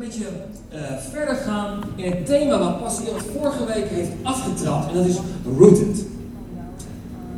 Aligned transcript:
beetje 0.00 0.24
uh, 0.74 0.78
verder 1.10 1.34
gaan 1.34 1.82
in 1.96 2.10
het 2.10 2.26
thema 2.26 2.58
wat 2.58 2.82
Pastor 2.82 3.06
Iemand 3.06 3.22
vorige 3.38 3.64
week 3.64 3.88
heeft 3.88 4.10
afgetrapt. 4.22 4.88
En 4.88 4.94
dat 4.94 5.06
is 5.06 5.16
rooted. 5.58 6.04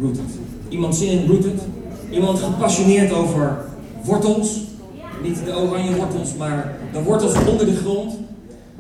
Rooted. 0.00 0.30
Iemand 0.68 0.96
zin 0.96 1.08
in 1.08 1.26
rooted? 1.26 1.60
Iemand 2.10 2.38
gepassioneerd 2.38 3.12
over 3.12 3.64
wortels? 4.04 4.60
Niet 5.22 5.44
de 5.44 5.56
oranje 5.56 5.96
wortels, 5.96 6.34
maar 6.34 6.76
de 6.92 7.02
wortels 7.02 7.34
onder 7.48 7.67
de 7.67 7.76
grond. 7.76 8.14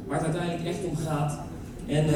Waar 0.06 0.18
het 0.18 0.26
uiteindelijk 0.26 0.64
echt 0.64 0.84
om 0.84 0.96
gaat. 1.06 1.38
En 1.86 2.04
uh, 2.06 2.14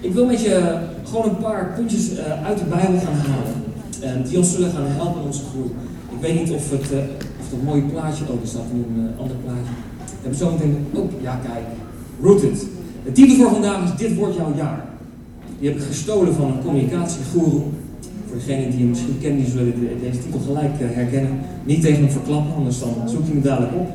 ik 0.00 0.12
wil 0.12 0.26
met 0.26 0.40
je 0.40 0.78
gewoon 1.04 1.28
een 1.28 1.38
paar 1.38 1.72
puntjes 1.74 2.12
uh, 2.12 2.44
uit 2.44 2.58
de 2.58 2.64
Bijbel 2.64 2.98
gaan 2.98 3.14
halen. 3.14 4.24
die 4.28 4.38
ons 4.38 4.52
zullen 4.52 4.70
gaan 4.70 4.86
helpen 4.86 5.20
in 5.20 5.26
onze. 5.26 5.42
Ik 6.10 6.20
weet 6.20 6.40
niet 6.40 6.50
of 6.50 6.70
het, 6.70 6.80
of 7.40 7.50
het 7.50 7.62
mooie 7.64 7.82
plaatje 7.82 8.24
is, 8.42 8.52
dat 8.52 8.62
nu 8.72 8.84
een 8.98 9.14
ander 9.18 9.36
plaatje 9.36 9.72
hebben 10.20 10.38
zo 10.38 10.50
meteen 10.50 10.86
ook, 10.94 11.10
ja 11.20 11.40
kijk, 11.44 11.64
Rooted. 12.20 12.66
De 13.04 13.12
titel 13.12 13.36
voor 13.36 13.50
vandaag 13.50 13.84
is 13.84 13.98
Dit 13.98 14.14
wordt 14.14 14.34
jouw 14.34 14.54
jaar. 14.56 14.84
Die 15.58 15.68
heb 15.68 15.78
ik 15.78 15.84
gestolen 15.84 16.34
van 16.34 16.46
een 16.46 16.62
communicatiegoeroe. 16.64 17.62
Voor 18.28 18.36
degenen 18.36 18.70
die 18.70 18.78
hem 18.78 18.88
misschien 18.88 19.18
kennen, 19.20 19.44
die 19.44 19.50
zullen 19.50 19.74
deze 20.00 20.18
titel 20.18 20.40
gelijk 20.46 20.80
eh, 20.80 20.86
herkennen. 20.90 21.38
Niet 21.64 21.80
tegen 21.80 22.02
hem 22.02 22.10
verklappen, 22.10 22.54
anders 22.54 22.78
dan 22.78 22.94
zoekt 23.06 23.26
hij 23.26 23.34
me 23.34 23.40
dadelijk 23.40 23.74
op. 23.74 23.88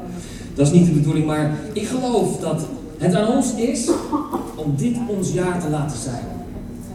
Dat 0.53 0.67
is 0.67 0.73
niet 0.73 0.85
de 0.85 0.91
bedoeling, 0.91 1.25
maar 1.25 1.51
ik 1.73 1.85
geloof 1.85 2.39
dat 2.39 2.67
het 2.97 3.15
aan 3.15 3.27
ons 3.27 3.55
is 3.55 3.89
om 4.55 4.73
dit 4.75 4.95
ons 5.07 5.33
jaar 5.33 5.61
te 5.61 5.69
laten 5.69 5.97
zijn. 5.97 6.23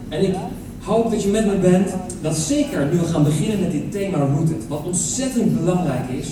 En 0.09 0.23
ik 0.23 0.35
hoop 0.81 1.11
dat 1.11 1.23
je 1.23 1.29
met 1.29 1.45
me 1.45 1.57
bent, 1.57 1.89
dat 2.21 2.35
zeker 2.35 2.85
nu 2.91 2.99
we 2.99 3.05
gaan 3.05 3.23
beginnen 3.23 3.59
met 3.59 3.71
dit 3.71 3.91
thema 3.91 4.17
Rooted, 4.17 4.67
wat 4.67 4.85
ontzettend 4.85 5.59
belangrijk 5.59 6.09
is, 6.19 6.27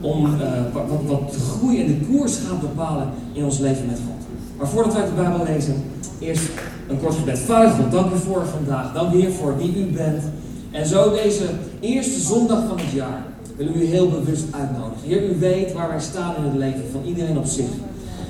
om 0.00 0.26
uh, 0.26 0.32
wat, 0.72 0.82
wat 1.06 1.32
de 1.32 1.38
groei 1.38 1.80
en 1.80 1.86
de 1.86 2.06
koers 2.06 2.36
gaat 2.48 2.60
bepalen 2.60 3.08
in 3.32 3.44
ons 3.44 3.58
leven 3.58 3.86
met 3.86 3.96
God. 3.96 4.26
Maar 4.58 4.68
voordat 4.68 4.92
wij 4.92 5.04
de 5.04 5.12
Bijbel 5.14 5.44
lezen, 5.44 5.74
eerst 6.18 6.48
een 6.88 7.00
kort 7.00 7.14
gebed. 7.14 7.38
Vader 7.38 7.70
God, 7.70 7.92
dank 7.92 8.12
u 8.12 8.18
voor 8.18 8.46
vandaag. 8.46 8.92
Dank 8.92 9.14
u 9.14 9.32
voor 9.32 9.56
wie 9.56 9.76
u 9.76 9.84
bent. 9.84 10.22
En 10.70 10.86
zo 10.86 11.10
deze 11.10 11.44
eerste 11.80 12.20
zondag 12.20 12.66
van 12.68 12.78
het 12.78 12.90
jaar 12.90 13.22
willen 13.56 13.72
we 13.72 13.82
u 13.82 13.86
heel 13.86 14.08
bewust 14.08 14.44
uitnodigen. 14.50 15.08
Heer, 15.08 15.30
u 15.30 15.38
weet 15.38 15.72
waar 15.72 15.88
wij 15.88 16.00
staan 16.00 16.36
in 16.36 16.42
het 16.42 16.54
leven 16.54 16.84
van 16.92 17.00
iedereen 17.04 17.38
op 17.38 17.46
zich. 17.46 17.70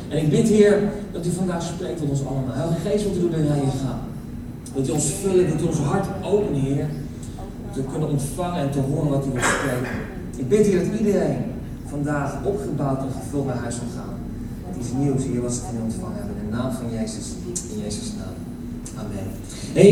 En 0.09 0.19
ik 0.19 0.31
bid, 0.31 0.49
Heer, 0.49 0.93
dat 1.13 1.27
u 1.27 1.31
vandaag 1.31 1.63
spreekt 1.63 1.99
tot 1.99 2.09
ons 2.09 2.27
allemaal. 2.27 2.55
Heilige 2.55 2.89
Geest, 2.89 3.05
wat 3.05 3.17
u 3.17 3.21
door 3.21 3.31
de 3.31 3.37
rijen 3.37 3.73
gaan. 3.85 4.01
Dat 4.75 4.89
u 4.89 4.91
ons 4.91 5.13
vullen, 5.23 5.51
dat 5.51 5.61
u 5.61 5.65
ons 5.65 5.79
hart 5.79 6.07
openen, 6.25 6.61
Heer. 6.61 6.87
Dat 7.67 7.85
we 7.85 7.91
kunnen 7.91 8.09
ontvangen 8.09 8.61
en 8.61 8.71
te 8.71 8.81
horen 8.81 9.11
wat 9.11 9.27
u 9.27 9.31
wilt 9.33 9.45
spreken. 9.45 9.97
Ik 10.37 10.49
bid, 10.49 10.67
Heer, 10.67 10.91
dat 10.91 10.99
iedereen 10.99 11.37
vandaag 11.91 12.31
opgebouwd 12.45 12.99
en 12.99 13.13
gevuld 13.23 13.47
naar 13.47 13.57
huis 13.57 13.75
zal 13.75 13.91
gaan. 13.97 14.15
Het 14.69 14.85
is 14.85 14.93
nieuws 14.99 15.23
hier 15.25 15.43
was 15.43 15.55
het 15.55 15.65
in 15.73 15.83
ontvangen 15.83 16.17
hebben. 16.17 16.37
In 16.43 16.51
de 16.51 16.57
naam 16.57 16.73
van 16.73 16.87
Jezus, 16.99 17.27
in 17.73 17.79
Jezus' 17.83 18.13
naam. 18.21 18.37
Amen. 19.03 19.27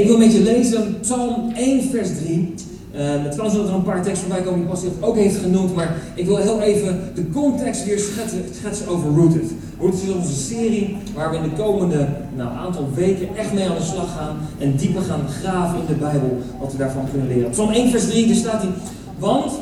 Ik 0.01 0.07
wil 0.07 0.19
met 0.19 0.33
je 0.33 0.43
lezen 0.43 1.01
Psalm 1.01 1.53
1, 1.55 1.91
vers 1.91 2.09
3. 2.19 2.55
Uh, 2.95 3.01
het 3.25 3.37
kan 3.37 3.53
dat 3.53 3.69
er 3.69 3.75
een 3.75 3.83
paar 3.83 4.03
teksten 4.03 4.27
voorbij 4.29 4.45
komen 4.45 4.61
die 4.61 4.69
Pastor 4.69 4.91
ook 5.01 5.17
heeft 5.17 5.37
genoemd, 5.37 5.75
maar 5.75 5.97
ik 6.15 6.27
wil 6.27 6.37
heel 6.37 6.61
even 6.61 7.01
de 7.15 7.31
context 7.31 7.85
weer 7.85 7.99
schetsen, 7.99 8.45
schetsen 8.53 8.89
over 8.89 9.11
Rooted. 9.11 9.51
Rooted 9.81 10.03
is 10.03 10.15
onze 10.15 10.35
serie 10.35 10.97
waar 11.15 11.31
we 11.31 11.37
in 11.37 11.43
de 11.43 11.63
komende 11.63 12.09
nou, 12.37 12.57
aantal 12.57 12.89
weken 12.95 13.37
echt 13.37 13.53
mee 13.53 13.69
aan 13.69 13.77
de 13.77 13.83
slag 13.83 14.13
gaan 14.17 14.37
en 14.59 14.77
dieper 14.77 15.03
gaan 15.03 15.29
graven 15.41 15.79
in 15.81 15.87
de 15.87 15.95
Bijbel, 15.95 16.39
wat 16.61 16.73
we 16.73 16.79
daarvan 16.79 17.11
kunnen 17.11 17.29
leren. 17.29 17.51
Psalm 17.51 17.71
1 17.71 17.91
vers 17.91 18.07
3, 18.07 18.27
daar 18.27 18.37
staat 18.37 18.63
hij, 18.63 18.71
want 19.19 19.53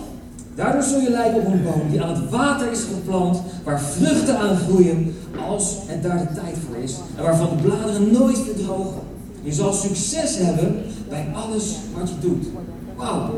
Daardoor 0.57 0.83
zul 0.83 1.01
je 1.01 1.11
lijken 1.11 1.41
op 1.41 1.47
een 1.47 1.62
boom 1.62 1.91
die 1.91 2.03
aan 2.03 2.15
het 2.15 2.31
water 2.31 2.71
is 2.71 2.81
geplant, 2.81 3.43
waar 3.65 3.81
vruchten 3.81 4.39
aan 4.39 4.57
groeien 4.57 5.15
als 5.48 5.77
het 5.87 6.03
daar 6.03 6.19
de 6.19 6.35
tijd 6.35 6.57
voor 6.67 6.77
is 6.77 6.95
en 7.17 7.23
waarvan 7.23 7.48
de 7.57 7.63
bladeren 7.63 8.13
nooit 8.13 8.39
verdrogen. 8.39 9.01
Je 9.43 9.53
zal 9.53 9.73
succes 9.73 10.37
hebben 10.39 10.83
bij 11.09 11.27
alles 11.35 11.77
wat 11.98 12.09
je 12.09 12.15
doet. 12.21 12.47
Wauw. 12.97 13.31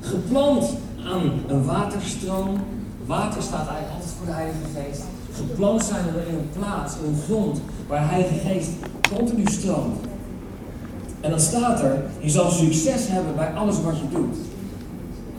Geplant 0.00 0.64
aan 1.04 1.32
een 1.48 1.64
waterstroom. 1.64 2.60
Water 3.06 3.42
staat 3.42 3.68
eigenlijk 3.68 3.94
altijd 3.94 4.12
voor 4.18 4.26
de 4.26 4.32
Heilige 4.32 4.66
Geest. 4.74 5.02
Geplant 5.32 5.84
zijn 5.84 6.04
we 6.04 6.28
in 6.28 6.34
een 6.34 6.50
plaats, 6.58 6.94
in 7.02 7.12
een 7.12 7.20
grond, 7.26 7.60
waar 7.88 8.00
de 8.00 8.06
Heilige 8.06 8.48
Geest 8.48 8.70
continu 9.16 9.46
stroomt. 9.46 9.96
En 11.20 11.30
dan 11.30 11.40
staat 11.40 11.80
er, 11.80 12.04
je 12.20 12.30
zal 12.30 12.50
succes 12.50 13.08
hebben 13.08 13.34
bij 13.36 13.52
alles 13.54 13.82
wat 13.82 13.98
je 13.98 14.16
doet. 14.16 14.36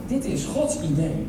Dit 0.08 0.24
is 0.24 0.44
Gods 0.44 0.80
idee. 0.90 1.26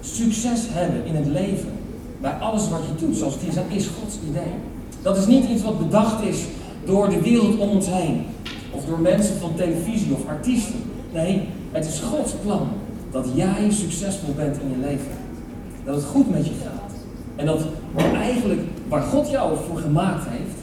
Succes 0.00 0.60
hebben 0.68 1.04
in 1.04 1.14
het 1.14 1.26
leven. 1.26 1.72
Bij 2.20 2.32
alles 2.32 2.68
wat 2.68 2.80
je 2.86 3.06
doet, 3.06 3.16
zoals 3.16 3.32
het 3.32 3.42
hier 3.42 3.52
staat, 3.52 3.64
is 3.68 3.86
Gods 3.86 4.16
idee. 4.30 4.52
Dat 5.02 5.16
is 5.16 5.26
niet 5.26 5.48
iets 5.48 5.62
wat 5.62 5.78
bedacht 5.78 6.24
is 6.24 6.44
door 6.84 7.08
de 7.08 7.20
wereld 7.20 7.58
om 7.58 7.68
ons 7.68 7.86
heen. 7.86 8.22
Of 8.70 8.84
door 8.84 9.00
mensen 9.00 9.36
van 9.36 9.54
televisie 9.54 10.14
of 10.14 10.28
artiesten. 10.28 10.80
Nee, 11.12 11.48
het 11.72 11.86
is 11.86 12.00
Gods 12.00 12.32
plan 12.42 12.68
dat 13.10 13.26
jij 13.34 13.70
succesvol 13.70 14.34
bent 14.34 14.56
in 14.60 14.68
je 14.70 14.86
leven. 14.86 15.12
Dat 15.84 15.94
het 15.94 16.04
goed 16.04 16.30
met 16.30 16.46
je 16.46 16.52
gaat. 16.62 16.92
En 17.36 17.46
dat 17.46 17.60
eigenlijk 18.14 18.60
waar 18.88 19.02
God 19.02 19.30
jou 19.30 19.56
voor 19.68 19.78
gemaakt 19.78 20.24
heeft, 20.28 20.56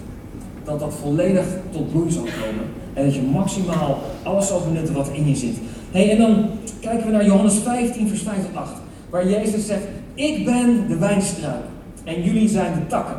dat 0.63 0.79
dat 0.79 0.93
volledig 1.01 1.45
tot 1.71 1.91
bloei 1.91 2.11
zal 2.11 2.23
komen. 2.23 2.65
En 2.93 3.05
dat 3.05 3.15
je 3.15 3.21
maximaal 3.21 3.99
alles 4.23 4.47
zal 4.47 4.61
benutten 4.61 4.93
wat 4.93 5.09
in 5.13 5.27
je 5.27 5.35
zit. 5.35 5.55
Hey, 5.93 6.11
en 6.11 6.17
dan 6.17 6.49
kijken 6.79 7.05
we 7.05 7.11
naar 7.11 7.25
Johannes 7.25 7.57
15, 7.57 8.07
vers 8.07 8.21
5 8.21 8.35
tot 8.35 8.55
8. 8.55 8.71
Waar 9.09 9.29
Jezus 9.29 9.65
zegt, 9.65 9.83
ik 10.13 10.45
ben 10.45 10.87
de 10.87 10.97
wijnstruik 10.97 11.63
en 12.03 12.23
jullie 12.23 12.49
zijn 12.49 12.73
de 12.73 12.87
takken. 12.87 13.15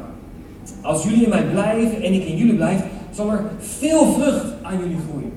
Als 0.82 1.04
jullie 1.04 1.22
in 1.22 1.28
mij 1.28 1.44
blijven 1.44 2.02
en 2.02 2.12
ik 2.12 2.24
in 2.24 2.36
jullie 2.36 2.54
blijf, 2.54 2.80
zal 3.10 3.30
er 3.30 3.44
veel 3.58 4.12
vrucht 4.12 4.44
aan 4.62 4.78
jullie 4.78 4.96
groeien. 5.08 5.32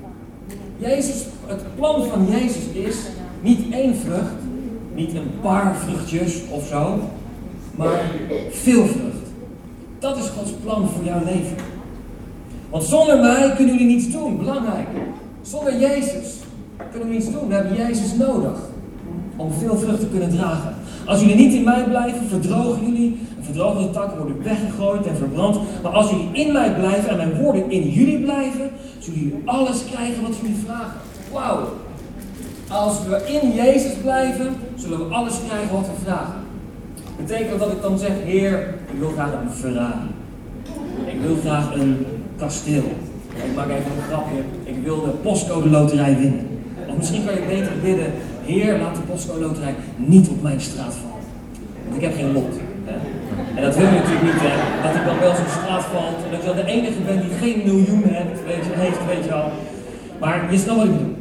Jezus, 0.78 1.24
het 1.46 1.62
plan 1.76 2.04
van 2.04 2.26
Jezus 2.30 2.64
is 2.72 2.96
niet 3.40 3.72
één 3.72 3.96
vrucht, 3.96 4.34
niet 4.94 5.14
een 5.14 5.30
paar 5.40 5.76
vruchtjes 5.76 6.40
of 6.50 6.66
zo, 6.66 7.00
maar 7.76 8.00
veel 8.50 8.86
vrucht. 8.86 9.26
Dat 9.98 10.16
is 10.16 10.28
Gods 10.28 10.52
plan 10.64 10.88
voor 10.88 11.04
jouw 11.04 11.24
leven. 11.24 11.56
Want 12.70 12.84
zonder 12.84 13.18
mij 13.18 13.52
kunnen 13.56 13.74
jullie 13.74 13.94
niets 13.94 14.10
doen, 14.10 14.38
belangrijk. 14.38 14.88
Zonder 15.42 15.80
Jezus 15.80 16.38
kunnen 16.90 17.08
we 17.08 17.14
iets 17.14 17.32
doen. 17.32 17.48
We 17.48 17.54
hebben 17.54 17.76
Jezus 17.76 18.14
nodig 18.14 18.58
om 19.36 19.52
veel 19.52 19.76
vrucht 19.76 20.00
te 20.00 20.06
kunnen 20.06 20.30
dragen. 20.30 20.74
Als 21.06 21.20
jullie 21.20 21.36
niet 21.36 21.54
in 21.54 21.64
mij 21.64 21.84
blijven, 21.84 22.28
verdrogen 22.28 22.86
jullie. 22.86 23.18
En 23.38 23.44
verdrogen 23.44 23.92
takken 23.92 24.18
worden 24.18 24.42
weggegooid 24.42 25.06
en 25.06 25.16
verbrand. 25.16 25.58
Maar 25.82 25.92
als 25.92 26.10
jullie 26.10 26.28
in 26.32 26.52
mij 26.52 26.74
blijven 26.74 27.10
en 27.10 27.16
mijn 27.16 27.42
woorden 27.42 27.70
in 27.70 27.88
jullie 27.88 28.20
blijven, 28.20 28.70
zullen 28.98 29.18
jullie 29.18 29.42
alles 29.44 29.84
krijgen 29.90 30.22
wat 30.22 30.36
jullie 30.40 30.56
vragen. 30.66 31.00
Wauw. 31.32 31.58
Als 32.68 32.94
we 33.08 33.40
in 33.40 33.52
Jezus 33.52 33.92
blijven, 34.02 34.54
zullen 34.74 34.98
we 34.98 35.14
alles 35.14 35.34
krijgen 35.48 35.74
wat 35.74 35.86
we 35.86 36.04
vragen. 36.04 36.40
Betekent 37.16 37.58
dat 37.58 37.72
ik 37.72 37.82
dan 37.82 37.98
zeg, 37.98 38.10
Heer, 38.24 38.74
ik 38.92 38.98
wil 38.98 39.10
graag 39.10 39.32
een 39.32 39.50
Ferrari. 39.50 40.08
Ik 41.06 41.20
wil 41.20 41.36
graag 41.44 41.74
een 41.74 42.06
kasteel. 42.36 42.82
Ik 43.34 43.54
maak 43.54 43.68
even 43.68 43.92
een 43.96 44.02
grapje. 44.08 44.42
Ik 44.64 44.76
wil 44.84 45.00
de 45.00 45.10
postcode 45.10 45.68
loterij 45.68 46.16
winnen 46.16 46.47
misschien 46.98 47.24
kan 47.24 47.34
je 47.34 47.44
beter 47.48 47.72
bidden, 47.82 48.12
Heer, 48.44 48.78
laat 48.78 48.94
de 48.94 49.00
postcode 49.00 49.40
loterij 49.40 49.74
niet 49.96 50.28
op 50.28 50.42
mijn 50.42 50.60
straat 50.60 50.94
vallen. 50.94 51.24
Want 51.84 51.96
ik 51.96 52.02
heb 52.02 52.14
geen 52.14 52.32
lot. 52.32 52.54
En 53.54 53.62
dat 53.62 53.76
wil 53.76 53.86
je 53.86 53.92
natuurlijk 53.92 54.22
niet, 54.22 54.40
hè? 54.40 54.82
dat 54.82 54.94
ik 54.94 55.04
dan 55.04 55.18
wel 55.18 55.34
zo'n 55.34 55.54
straat 55.58 55.84
valt 55.84 56.18
en 56.24 56.30
dat 56.30 56.40
ik 56.40 56.46
dan 56.46 56.56
de 56.56 56.64
enige 56.64 57.00
ben 57.06 57.20
die 57.20 57.30
geen 57.40 57.58
miljoenen 57.64 58.12
heeft, 58.14 58.44
weet 58.46 58.64
je, 58.64 58.72
heeft, 58.74 59.06
weet 59.06 59.24
je 59.24 59.30
wel. 59.30 59.50
Maar 60.20 60.52
je 60.52 60.58
snapt 60.58 60.78
wat 60.78 60.86
ik 60.86 60.92
bedoel. 60.92 61.16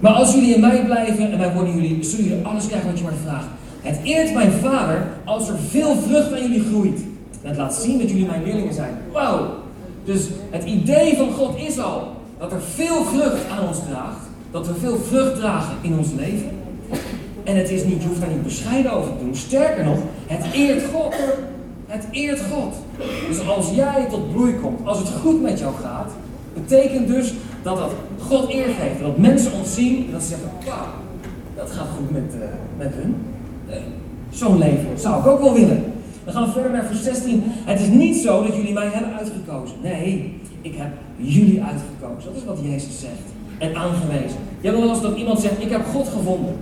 Maar 0.00 0.12
als 0.12 0.34
jullie 0.34 0.54
in 0.54 0.60
mij 0.60 0.84
blijven 0.84 1.32
en 1.32 1.38
wij 1.38 1.52
worden 1.52 1.74
jullie, 1.74 2.04
zullen 2.04 2.24
jullie 2.24 2.44
alles 2.44 2.66
krijgen 2.66 2.88
wat 2.88 2.98
je 2.98 3.04
maar 3.04 3.22
vraagt. 3.24 3.46
Het 3.80 3.98
eert 4.04 4.34
mijn 4.34 4.52
vader 4.52 5.06
als 5.24 5.48
er 5.48 5.58
veel 5.68 5.96
vrucht 5.96 6.32
aan 6.32 6.40
jullie 6.40 6.64
groeit. 6.64 7.00
En 7.42 7.48
het 7.48 7.56
laat 7.56 7.74
zien 7.74 7.98
dat 7.98 8.10
jullie 8.10 8.26
mijn 8.26 8.44
leerlingen 8.44 8.74
zijn. 8.74 8.94
Wauw! 9.12 9.62
Dus 10.04 10.28
het 10.50 10.64
idee 10.64 11.16
van 11.16 11.30
God 11.30 11.58
is 11.58 11.78
al 11.78 12.12
dat 12.44 12.52
er 12.52 12.66
veel 12.74 13.04
vrucht 13.04 13.48
aan 13.50 13.68
ons 13.68 13.78
draagt. 13.88 14.26
Dat 14.50 14.66
we 14.66 14.74
veel 14.74 14.96
vrucht 14.96 15.36
dragen 15.36 15.76
in 15.80 15.98
ons 15.98 16.08
leven. 16.16 16.50
En 17.44 17.56
het 17.56 17.70
is 17.70 17.84
niet, 17.84 18.02
je 18.02 18.08
hoeft 18.08 18.20
daar 18.20 18.28
niet 18.28 18.42
bescheiden 18.42 18.92
over 18.92 19.10
te 19.10 19.24
doen. 19.24 19.34
Sterker 19.34 19.84
nog, 19.84 19.98
het 20.26 20.52
eert 20.52 20.82
God. 20.92 21.14
Het 21.86 22.04
eert 22.10 22.40
God. 22.52 22.74
Dus 23.28 23.48
als 23.48 23.70
jij 23.70 24.06
tot 24.10 24.32
bloei 24.32 24.54
komt, 24.54 24.86
als 24.86 24.98
het 24.98 25.08
goed 25.08 25.42
met 25.42 25.58
jou 25.58 25.74
gaat, 25.82 26.10
betekent 26.54 27.08
dus 27.08 27.34
dat 27.62 27.76
dat 27.76 27.90
God 28.18 28.52
eer 28.52 28.68
geeft. 28.80 29.00
Dat 29.00 29.18
mensen 29.18 29.52
ons 29.52 29.74
zien 29.74 30.06
en 30.06 30.12
dat 30.12 30.22
ze 30.22 30.28
zeggen, 30.28 30.48
wauw, 30.66 30.86
dat 31.56 31.70
gaat 31.70 31.88
goed 31.96 32.10
met, 32.10 32.34
uh, 32.34 32.44
met 32.76 32.92
hun. 32.94 33.16
Uh, 33.68 33.74
Zo'n 34.30 34.58
leven 34.58 34.98
zou 34.98 35.20
ik 35.20 35.26
ook 35.26 35.40
wel 35.40 35.54
willen. 35.54 35.84
Dan 36.24 36.34
gaan 36.34 36.44
we 36.44 36.52
verder 36.52 36.70
naar 36.70 36.84
vers 36.84 37.02
16. 37.02 37.42
Het 37.46 37.80
is 37.80 37.88
niet 37.88 38.16
zo 38.16 38.42
dat 38.42 38.56
jullie 38.56 38.72
mij 38.72 38.88
hebben 38.92 39.14
uitgekozen. 39.18 39.76
Nee, 39.82 40.40
ik 40.64 40.74
heb 40.76 40.92
jullie 41.16 41.62
uitgekozen. 41.62 42.32
Dat 42.32 42.42
is 42.42 42.44
wat 42.44 42.58
Jezus 42.62 43.00
zegt. 43.00 43.26
En 43.58 43.76
aangewezen. 43.76 44.38
Je 44.60 44.68
hebt 44.68 44.80
wel 44.80 44.88
eens 44.88 45.00
dat 45.00 45.16
iemand 45.16 45.40
zegt, 45.40 45.62
ik 45.62 45.70
heb 45.70 45.84
God 45.84 46.08
gevonden. 46.08 46.54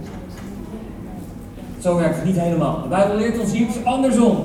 Zo 1.79 1.97
werkt 1.97 2.17
het 2.17 2.25
niet 2.25 2.41
helemaal. 2.41 2.83
De 2.83 2.89
Bijbel 2.89 3.17
leert 3.17 3.39
ons 3.39 3.53
hier 3.53 3.67
andersom. 3.85 4.37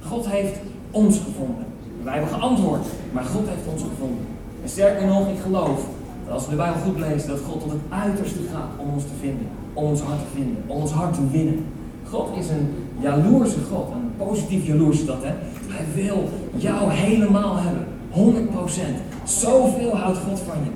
God 0.00 0.28
heeft 0.28 0.56
ons 0.90 1.18
gevonden. 1.18 1.64
Wij 2.02 2.12
hebben 2.12 2.32
geantwoord, 2.32 2.86
maar 3.12 3.24
God 3.24 3.48
heeft 3.48 3.72
ons 3.72 3.82
gevonden. 3.82 4.26
En 4.62 4.68
sterker 4.68 5.06
nog, 5.06 5.28
ik 5.28 5.38
geloof 5.42 5.86
dat 6.24 6.34
als 6.34 6.44
we 6.44 6.50
de 6.50 6.56
Bijbel 6.56 6.80
goed 6.82 6.98
lezen, 6.98 7.28
dat 7.28 7.40
God 7.48 7.60
tot 7.60 7.70
het 7.70 7.80
uiterste 7.88 8.38
gaat 8.52 8.70
om 8.76 8.92
ons 8.94 9.02
te 9.02 9.16
vinden. 9.20 9.46
Om 9.72 9.84
ons 9.84 10.00
hart 10.00 10.18
te 10.18 10.34
vinden, 10.34 10.62
om 10.66 10.80
ons 10.80 10.90
hart 10.90 11.14
te 11.14 11.30
winnen. 11.30 11.64
God 12.10 12.36
is 12.38 12.48
een 12.48 12.74
jaloerse 12.98 13.58
God, 13.72 13.86
een 13.92 14.26
positief 14.26 14.66
jaloers 14.66 15.06
dat, 15.06 15.22
hè. 15.22 15.32
Hij 15.68 15.86
wil 15.94 16.28
jou 16.56 16.90
helemaal 16.90 17.56
hebben, 17.56 17.85
100%. 18.16 18.20
Zoveel 19.24 19.96
houdt 19.96 20.18
God 20.18 20.40
van 20.40 20.56
je. 20.64 20.70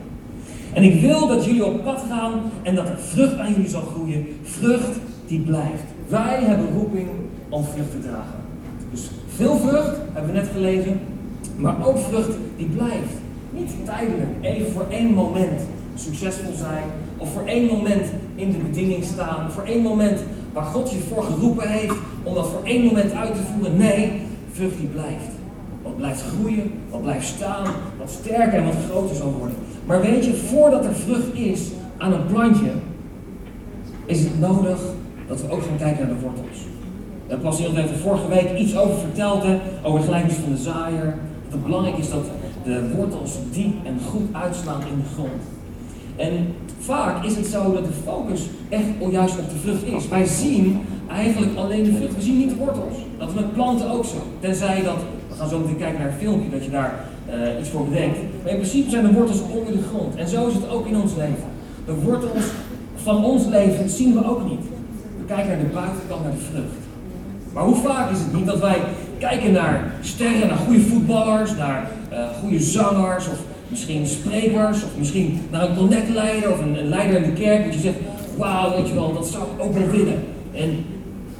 En 0.72 0.82
ik 0.82 1.00
wil 1.00 1.26
dat 1.26 1.44
jullie 1.44 1.64
op 1.64 1.84
pad 1.84 2.02
gaan 2.08 2.32
en 2.62 2.74
dat 2.74 2.88
er 2.88 2.98
vrucht 2.98 3.38
aan 3.38 3.52
jullie 3.52 3.68
zal 3.68 3.82
groeien. 3.82 4.26
Vrucht 4.42 4.98
die 5.26 5.40
blijft. 5.40 5.84
Wij 6.08 6.42
hebben 6.42 6.68
roeping 6.78 7.08
om 7.48 7.64
vrucht 7.64 7.90
te 7.90 8.00
dragen. 8.00 8.38
Dus 8.90 9.10
veel 9.36 9.56
vrucht, 9.56 9.96
hebben 10.12 10.32
we 10.32 10.40
net 10.40 10.48
gelezen, 10.52 11.00
maar 11.56 11.86
ook 11.86 11.98
vrucht 11.98 12.36
die 12.56 12.66
blijft. 12.66 13.14
Niet 13.50 13.70
tijdelijk, 13.84 14.30
even 14.40 14.72
voor 14.72 14.86
één 14.90 15.12
moment 15.12 15.60
succesvol 15.94 16.52
zijn, 16.56 16.84
of 17.16 17.32
voor 17.32 17.44
één 17.46 17.66
moment 17.66 18.06
in 18.34 18.52
de 18.52 18.58
bediening 18.58 19.04
staan, 19.04 19.50
voor 19.50 19.62
één 19.62 19.82
moment 19.82 20.20
waar 20.52 20.64
God 20.64 20.90
je 20.90 20.98
voor 20.98 21.22
geroepen 21.22 21.68
heeft, 21.68 21.94
om 22.22 22.34
dat 22.34 22.48
voor 22.48 22.62
één 22.64 22.84
moment 22.84 23.12
uit 23.12 23.34
te 23.34 23.40
voeren. 23.52 23.76
Nee, 23.76 24.12
vrucht 24.52 24.78
die 24.78 24.88
blijft. 24.88 25.39
Wat 25.90 25.98
blijft 25.98 26.22
groeien, 26.22 26.72
wat 26.90 27.02
blijft 27.02 27.26
staan, 27.26 27.66
wat 27.98 28.10
sterker 28.10 28.58
en 28.58 28.64
wat 28.64 28.74
groter 28.90 29.16
zal 29.16 29.32
worden. 29.38 29.56
Maar 29.86 30.00
weet 30.00 30.24
je, 30.24 30.34
voordat 30.34 30.84
er 30.84 30.94
vrucht 30.94 31.34
is 31.34 31.60
aan 31.98 32.12
een 32.12 32.26
plantje, 32.26 32.70
is 34.04 34.20
het 34.20 34.40
nodig 34.40 34.78
dat 35.28 35.40
we 35.40 35.50
ook 35.50 35.62
gaan 35.62 35.76
kijken 35.78 36.06
naar 36.06 36.16
de 36.16 36.22
wortels. 36.22 36.58
Daar 37.26 37.38
pas 37.38 37.58
iemand 37.58 37.76
er 37.76 37.96
vorige 37.96 38.28
week 38.28 38.58
iets 38.58 38.76
over 38.76 38.98
verteld, 38.98 39.44
over 39.82 39.98
de 39.98 40.04
gelijkenis 40.04 40.36
van 40.36 40.52
de 40.52 40.58
zaaier. 40.58 41.14
Dat 41.44 41.52
het 41.52 41.64
belangrijk 41.64 41.98
is 41.98 42.10
dat 42.10 42.24
de 42.64 42.94
wortels 42.96 43.32
diep 43.52 43.74
en 43.86 43.98
goed 44.10 44.28
uitslaan 44.32 44.80
in 44.80 45.02
de 45.02 45.08
grond. 45.14 45.42
En 46.16 46.54
vaak 46.78 47.24
is 47.24 47.36
het 47.36 47.46
zo 47.46 47.72
dat 47.72 47.84
de 47.84 47.92
focus 48.04 48.48
echt 48.68 48.84
juist 49.10 49.38
op 49.38 49.50
de 49.50 49.56
vrucht 49.56 49.84
is. 49.84 50.08
Wij 50.08 50.24
zien 50.24 50.80
eigenlijk 51.08 51.56
alleen 51.56 51.84
de 51.84 51.92
vrucht, 51.92 52.14
we 52.14 52.22
zien 52.22 52.38
niet 52.38 52.50
de 52.50 52.56
wortels. 52.56 52.94
Dat 53.18 53.28
is 53.28 53.34
met 53.34 53.52
planten 53.52 53.90
ook 53.90 54.04
zo. 54.04 54.16
Tenzij 54.40 54.82
dat, 54.82 54.98
gaan 55.40 55.48
zo 55.48 55.58
meteen 55.58 55.76
kijken 55.76 55.98
naar 56.00 56.08
een 56.08 56.18
filmpje, 56.18 56.50
dat 56.50 56.64
je 56.64 56.70
daar 56.70 56.94
uh, 57.28 57.60
iets 57.60 57.68
voor 57.68 57.88
bedenkt. 57.88 58.18
Maar 58.42 58.52
in 58.52 58.58
principe 58.58 58.90
zijn 58.90 59.06
de 59.06 59.12
wortels 59.12 59.40
onder 59.40 59.72
de 59.72 59.82
grond. 59.88 60.16
En 60.16 60.28
zo 60.28 60.46
is 60.46 60.54
het 60.54 60.68
ook 60.68 60.86
in 60.86 61.00
ons 61.00 61.14
leven. 61.16 61.48
De 61.86 61.94
wortels 61.94 62.44
van 62.94 63.24
ons 63.24 63.46
leven 63.46 63.88
zien 63.88 64.14
we 64.14 64.30
ook 64.30 64.44
niet. 64.50 64.64
We 65.18 65.24
kijken 65.26 65.48
naar 65.48 65.58
de 65.58 65.74
buitenkant, 65.74 66.22
naar 66.22 66.32
de 66.32 66.46
vrucht. 66.50 66.80
Maar 67.52 67.64
hoe 67.64 67.76
vaak 67.76 68.10
is 68.10 68.18
het 68.18 68.32
niet 68.34 68.46
dat 68.46 68.60
wij 68.60 68.78
kijken 69.18 69.52
naar 69.52 69.94
sterren, 70.00 70.48
naar 70.48 70.56
goede 70.56 70.80
voetballers, 70.80 71.56
naar 71.56 71.90
uh, 72.12 72.28
goede 72.40 72.60
zangers 72.60 73.28
of 73.28 73.38
misschien 73.68 74.06
sprekers 74.06 74.84
of 74.84 74.90
misschien 74.98 75.40
naar 75.50 75.68
een 75.68 75.76
connectleider 75.76 76.52
of 76.52 76.60
een, 76.60 76.78
een, 76.78 76.88
leider 76.88 77.22
in 77.22 77.34
de 77.34 77.40
kerk 77.40 77.64
dat 77.64 77.74
je 77.74 77.80
zegt, 77.80 77.98
wauw, 78.36 78.76
weet 78.76 78.88
je 78.88 78.94
wel, 78.94 79.12
dat 79.12 79.26
zou 79.26 79.42
ik 79.42 79.64
ook 79.64 79.74
wel 79.74 79.88
willen. 79.88 80.18
En 80.52 80.84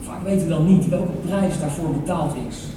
vaak 0.01 0.23
weten 0.25 0.47
we 0.47 0.53
dan 0.53 0.67
niet 0.67 0.89
welke 0.89 1.13
prijs 1.27 1.61
daarvoor 1.61 1.93
betaald 1.93 2.35
is. 2.49 2.70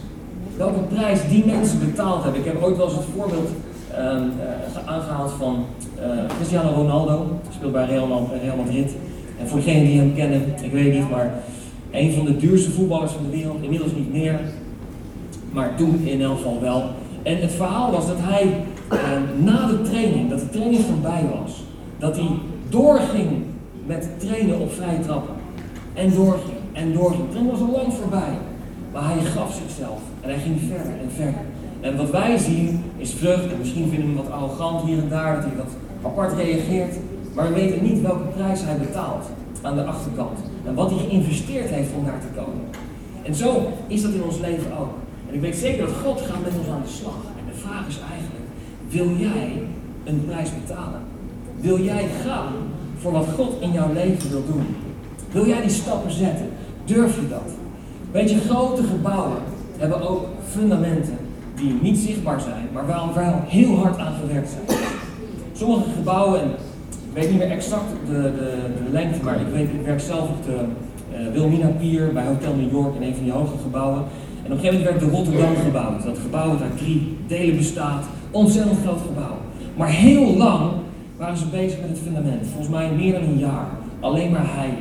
Welke 0.58 0.80
prijs 0.80 1.20
die 1.30 1.46
mensen 1.46 1.80
betaald 1.80 2.24
hebben. 2.24 2.42
Ik 2.42 2.48
heb 2.48 2.64
ooit 2.64 2.78
wel 2.78 2.86
eens 2.86 2.96
het 2.96 3.06
voorbeeld 3.16 3.50
uh, 3.92 3.98
uh, 3.98 4.88
aangehaald 4.88 5.32
van 5.32 5.66
uh, 6.00 6.36
Cristiano 6.38 6.72
Ronaldo, 6.72 7.28
speelt 7.56 7.72
bij 7.72 7.86
Real, 7.86 8.30
Madrid. 8.58 8.96
En 9.40 9.48
voor 9.48 9.58
degenen 9.58 9.86
die 9.86 10.00
hem 10.00 10.16
kennen, 10.16 10.42
ik 10.62 10.72
weet 10.72 10.94
niet, 10.94 11.10
maar 11.10 11.34
een 11.92 12.14
van 12.14 12.26
de 12.26 12.38
duurste 12.38 12.72
voetballers 12.72 13.12
van 13.12 13.24
de 13.24 13.38
wereld, 13.38 13.62
inmiddels 13.62 13.92
niet 13.96 14.14
meer, 14.14 14.40
maar 15.52 15.76
toen 15.76 16.02
in 16.06 16.22
elk 16.22 16.38
geval 16.38 16.62
wel. 16.62 16.84
En 17.24 17.42
het 17.42 17.52
verhaal 17.52 17.92
was 17.92 18.08
dat 18.08 18.18
hij 18.20 18.66
uh, 18.94 19.00
na 19.44 19.68
de 19.68 19.82
training, 19.82 20.30
dat 20.30 20.40
de 20.40 20.50
training 20.50 20.82
voorbij 20.82 21.26
was, 21.42 21.64
dat 21.98 22.16
hij 22.16 22.28
doorging 22.70 23.30
met 23.86 24.10
trainen 24.18 24.60
op 24.60 24.74
vrije 24.74 25.00
trappen. 25.00 25.36
En 25.94 26.14
doorging 26.14 26.58
en 26.72 26.94
doorging. 26.94 27.22
De 27.24 27.30
training 27.30 27.52
was 27.52 27.68
al 27.68 27.76
lang 27.76 27.94
voorbij. 27.94 28.38
Maar 28.94 29.04
hij 29.04 29.24
gaf 29.24 29.54
zichzelf 29.54 30.00
en 30.22 30.30
hij 30.30 30.40
ging 30.40 30.60
verder 30.60 30.94
en 31.02 31.12
verder. 31.16 31.42
En 31.82 31.98
wat 31.98 32.10
wij 32.10 32.38
zien 32.38 32.84
is 32.98 33.14
vrucht 33.14 33.52
en 33.52 33.58
misschien 33.58 33.90
vinden 33.90 34.10
we 34.10 34.14
hem 34.14 34.24
wat 34.24 34.32
arrogant 34.32 34.86
hier 34.86 34.98
en 34.98 35.10
daar, 35.10 35.36
dat 35.36 35.44
hij 35.44 35.56
wat 35.56 35.74
apart 36.12 36.34
reageert. 36.34 36.96
Maar 37.36 37.48
we 37.48 37.54
weten 37.54 37.84
niet 37.84 38.02
welke 38.02 38.24
prijs 38.24 38.62
hij 38.64 38.78
betaalt 38.78 39.26
aan 39.62 39.76
de 39.76 39.84
achterkant. 39.84 40.40
En 40.66 40.74
wat 40.74 40.90
hij 40.90 41.00
geïnvesteerd 41.00 41.70
heeft 41.70 41.94
om 41.98 42.06
daar 42.06 42.20
te 42.20 42.42
komen. 42.42 42.64
En 43.24 43.36
zo 43.36 43.72
is 43.88 44.02
dat 44.02 44.12
in 44.12 44.24
ons 44.24 44.40
leven 44.40 44.78
ook. 44.78 44.94
En 45.30 45.34
ik 45.34 45.42
weet 45.42 45.56
zeker 45.56 45.86
dat 45.86 45.96
God 46.04 46.22
gaat 46.22 46.44
met 46.44 46.54
ons 46.60 46.68
aan 46.68 46.82
de 46.86 46.92
slag. 46.92 47.18
En 47.40 47.46
de 47.54 47.60
vraag 47.60 47.88
is 47.88 48.00
eigenlijk, 48.12 48.46
wil 48.88 49.10
jij 49.18 49.62
een 50.04 50.26
prijs 50.26 50.50
betalen? 50.62 51.02
Wil 51.60 51.80
jij 51.80 52.06
gaan 52.26 52.54
voor 52.98 53.12
wat 53.12 53.28
God 53.36 53.62
in 53.62 53.72
jouw 53.72 53.94
leven 53.94 54.30
wil 54.30 54.46
doen? 54.46 54.76
Wil 55.32 55.48
jij 55.48 55.62
die 55.62 55.70
stappen 55.70 56.12
zetten? 56.12 56.50
Durf 56.86 57.16
je 57.16 57.28
dat? 57.28 57.63
Weet 58.14 58.30
je, 58.30 58.40
grote 58.40 58.84
gebouwen 58.84 59.38
hebben 59.78 60.10
ook 60.10 60.26
fundamenten 60.50 61.18
die 61.56 61.74
niet 61.82 61.98
zichtbaar 61.98 62.42
zijn, 62.42 62.68
maar 62.74 62.88
waar 62.88 63.14
wel 63.14 63.42
heel 63.46 63.76
hard 63.76 63.98
aan 63.98 64.14
gewerkt 64.22 64.50
zijn. 64.50 64.80
Sommige 65.54 65.90
gebouwen, 65.98 66.42
en 66.42 66.50
ik 66.90 67.14
weet 67.14 67.30
niet 67.30 67.38
meer 67.38 67.52
exact 67.52 67.84
de, 68.06 68.22
de, 68.22 68.52
de 68.84 68.92
lengte, 68.92 69.24
maar 69.24 69.36
ik 69.42 69.68
werk 69.86 70.00
zelf 70.00 70.30
op 70.30 70.46
de 70.46 70.58
uh, 71.12 71.34
Wilmina 71.34 71.68
Pier 71.68 72.14
bij 72.14 72.26
Hotel 72.26 72.56
New 72.56 72.72
York 72.72 72.96
in 72.96 73.02
een 73.02 73.16
van 73.16 73.24
die 73.24 73.34
hoge 73.34 73.58
gebouwen. 73.64 74.04
En 74.46 74.52
op 74.52 74.58
een 74.58 74.60
gegeven 74.60 74.80
moment 74.80 75.00
werd 75.00 75.00
de 75.00 75.18
Rotterdam 75.18 75.56
gebouwd. 75.56 76.04
Dat 76.04 76.18
gebouw 76.18 76.50
dat 76.52 76.62
uit 76.62 76.78
drie 76.78 77.18
delen 77.28 77.58
bestaat. 77.58 78.04
Ontzettend 78.32 78.80
groot 78.84 79.02
gebouw. 79.08 79.38
Maar 79.76 79.90
heel 79.90 80.38
lang 80.38 80.72
waren 81.18 81.38
ze 81.38 81.46
bezig 81.46 81.80
met 81.80 81.90
het 81.90 82.00
fundament. 82.00 82.48
Volgens 82.48 82.70
mij 82.70 82.92
meer 82.92 83.14
dan 83.14 83.24
een 83.24 83.38
jaar. 83.38 83.68
Alleen 84.00 84.32
maar 84.32 84.56
hij. 84.56 84.74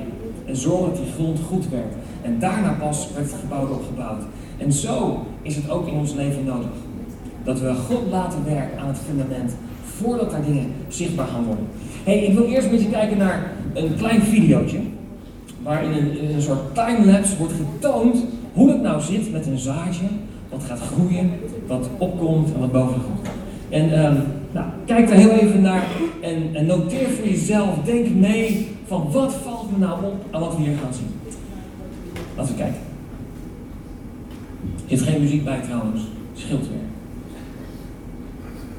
En 0.44 0.56
zorgen 0.56 0.86
dat 0.86 0.96
die 0.96 1.12
grond 1.14 1.38
goed 1.48 1.68
werd. 1.68 1.92
En 2.22 2.38
daarna 2.38 2.72
pas 2.72 3.08
werd 3.14 3.30
het 3.30 3.40
gebouw 3.40 3.66
opgebouwd. 3.66 4.22
En 4.58 4.72
zo 4.72 5.26
is 5.42 5.56
het 5.56 5.70
ook 5.70 5.86
in 5.86 5.94
ons 5.94 6.14
leven 6.14 6.44
nodig. 6.44 6.70
Dat 7.44 7.60
we 7.60 7.74
God 7.74 8.02
laten 8.10 8.44
werken 8.44 8.78
aan 8.78 8.88
het 8.88 8.98
fundament 9.06 9.52
voordat 9.84 10.30
daar 10.30 10.44
dingen 10.44 10.72
zichtbaar 10.88 11.26
gaan 11.26 11.44
worden. 11.44 11.66
hey, 12.04 12.18
ik 12.18 12.34
wil 12.34 12.44
eerst 12.44 12.64
een 12.64 12.70
beetje 12.70 12.90
kijken 12.90 13.18
naar 13.18 13.52
een 13.74 13.96
klein 13.96 14.22
videootje. 14.22 14.78
Waarin 15.62 15.92
een, 15.92 16.18
in 16.18 16.34
een 16.34 16.42
soort 16.42 16.74
timelapse 16.74 17.36
wordt 17.36 17.52
getoond 17.52 18.24
hoe 18.52 18.68
het 18.68 18.82
nou 18.82 19.00
zit 19.00 19.32
met 19.32 19.46
een 19.46 19.58
zaadje. 19.58 20.04
Wat 20.48 20.64
gaat 20.64 20.80
groeien, 20.80 21.30
wat 21.66 21.88
opkomt 21.98 22.54
en 22.54 22.60
wat 22.60 22.72
boven 22.72 23.00
grond. 23.00 23.28
En 23.68 24.04
um, 24.04 24.22
nou, 24.52 24.66
kijk 24.86 25.08
daar 25.08 25.16
heel 25.16 25.30
even 25.30 25.62
naar 25.62 25.86
en, 26.20 26.54
en 26.54 26.66
noteer 26.66 27.08
voor 27.08 27.28
jezelf. 27.28 27.78
Denk 27.84 28.14
mee 28.14 28.68
van 28.86 29.08
wat 29.12 29.34
valt 29.34 29.70
me 29.70 29.78
nou 29.78 30.04
op 30.04 30.24
aan 30.30 30.40
wat 30.40 30.56
we 30.56 30.62
hier 30.62 30.76
gaan 30.82 30.94
zien. 30.94 31.21
Laten 32.36 32.54
we 32.54 32.60
kijken. 32.60 32.80
Er 34.88 34.98
zit 34.98 35.08
geen 35.08 35.20
muziek 35.20 35.44
bij 35.44 35.60
trouwens. 35.60 36.00
Scheelt 36.34 36.68
weer. 36.68 36.86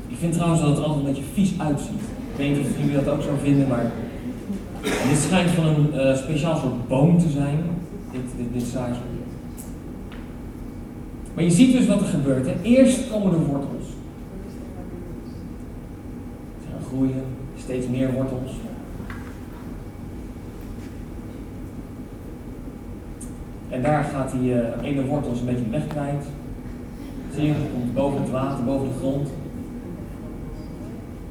Ik 0.08 0.18
vind 0.20 0.34
trouwens 0.34 0.62
dat 0.62 0.70
het 0.70 0.80
er 0.80 0.86
altijd 0.86 1.06
een 1.06 1.14
beetje 1.14 1.30
vies 1.34 1.54
uitziet. 1.58 2.02
Ik 2.32 2.38
weet 2.38 2.50
niet 2.50 2.66
of 2.66 2.78
jullie 2.78 2.96
dat 2.96 3.08
ook 3.08 3.22
zo 3.22 3.38
vinden, 3.42 3.68
maar 3.68 3.92
dit 4.82 5.18
schijnt 5.18 5.50
van 5.50 5.66
een 5.66 5.90
uh, 5.94 6.16
speciaal 6.16 6.58
soort 6.58 6.88
boom 6.88 7.20
te 7.20 7.30
zijn. 7.30 7.60
Dit, 8.12 8.22
dit, 8.38 8.54
dit. 8.54 8.74
Maar 11.34 11.44
je 11.44 11.52
ziet 11.52 11.72
dus 11.72 11.88
wat 11.88 12.02
er 12.02 12.08
gebeurt. 12.08 12.46
Hè. 12.46 12.54
Eerst 12.62 13.10
komen 13.10 13.32
de 13.32 13.38
wortels. 13.38 13.88
Ze 16.62 16.68
gaan 16.72 16.88
groeien, 16.88 17.24
steeds 17.58 17.88
meer 17.88 18.14
wortels. 18.14 18.52
En 23.74 23.82
daar 23.82 24.04
gaat 24.04 24.32
die 24.32 24.54
uh, 24.54 24.60
ene 24.82 25.06
wortels 25.06 25.40
een 25.40 25.46
beetje 25.46 25.70
weg 25.70 25.88
kwijt. 25.88 26.26
Zie 27.36 27.46
je, 27.46 27.54
komt 27.74 27.94
boven 27.94 28.22
het 28.22 28.30
water, 28.30 28.64
boven 28.64 28.88
de 28.88 28.94
grond. 29.00 29.30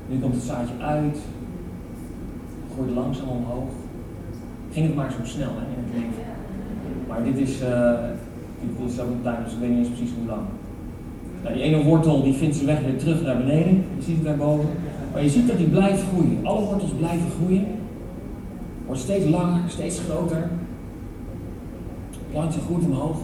Nu 0.09 0.19
komt 0.19 0.35
het 0.35 0.43
zaadje 0.43 0.75
uit. 0.81 1.19
Groeit 2.75 2.91
langzaam 2.91 3.29
omhoog. 3.29 3.71
Ging 4.73 4.87
het 4.87 4.95
maar 4.95 5.11
zo 5.11 5.19
snel 5.23 5.49
hè, 5.49 5.65
in 5.75 5.85
het 5.85 5.95
leven. 5.95 6.25
Maar 7.09 7.25
dit 7.25 7.39
is, 7.39 7.63
uh, 7.63 7.93
dit 8.61 8.93
is 8.93 9.01
ook 9.01 9.11
een 9.11 9.23
tuin, 9.23 9.45
dus 9.45 9.53
ik 9.53 9.59
weet 9.59 9.71
niet 9.71 9.79
eens 9.79 9.89
precies 9.89 10.15
hoe 10.19 10.27
lang. 10.27 10.47
Nou, 11.43 11.55
die 11.55 11.63
ene 11.63 11.83
wortel 11.83 12.23
die 12.23 12.35
vindt 12.35 12.55
zijn 12.55 12.67
weg 12.67 12.81
weer 12.81 12.99
terug 12.99 13.23
naar 13.23 13.37
beneden. 13.37 13.85
Je 13.97 14.03
ziet 14.03 14.17
het 14.17 14.25
daarboven. 14.25 14.69
Maar 15.13 15.23
je 15.23 15.31
ziet 15.31 15.49
dat 15.49 15.57
die 15.59 15.69
blijft 15.69 16.03
groeien. 16.03 16.39
Alle 16.43 16.65
wortels 16.65 16.93
blijven 16.99 17.31
groeien. 17.31 17.65
Wordt 18.87 19.01
steeds 19.01 19.27
langer, 19.27 19.61
steeds 19.67 20.01
groter 20.01 20.49
plantje 22.33 22.61
goed 22.61 22.85
omhoog. 22.85 23.17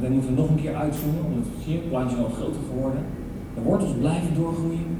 Dan 0.00 0.12
moeten 0.12 0.34
we 0.34 0.40
nog 0.40 0.48
een 0.48 0.62
keer 0.62 0.74
uitzoomen, 0.74 1.24
omdat 1.24 1.44
het 1.64 1.88
plantje 1.88 2.16
al 2.16 2.28
groter 2.28 2.60
geworden. 2.70 3.02
De 3.54 3.60
wortels 3.60 3.92
blijven 3.98 4.34
doorgroeien. 4.34 4.98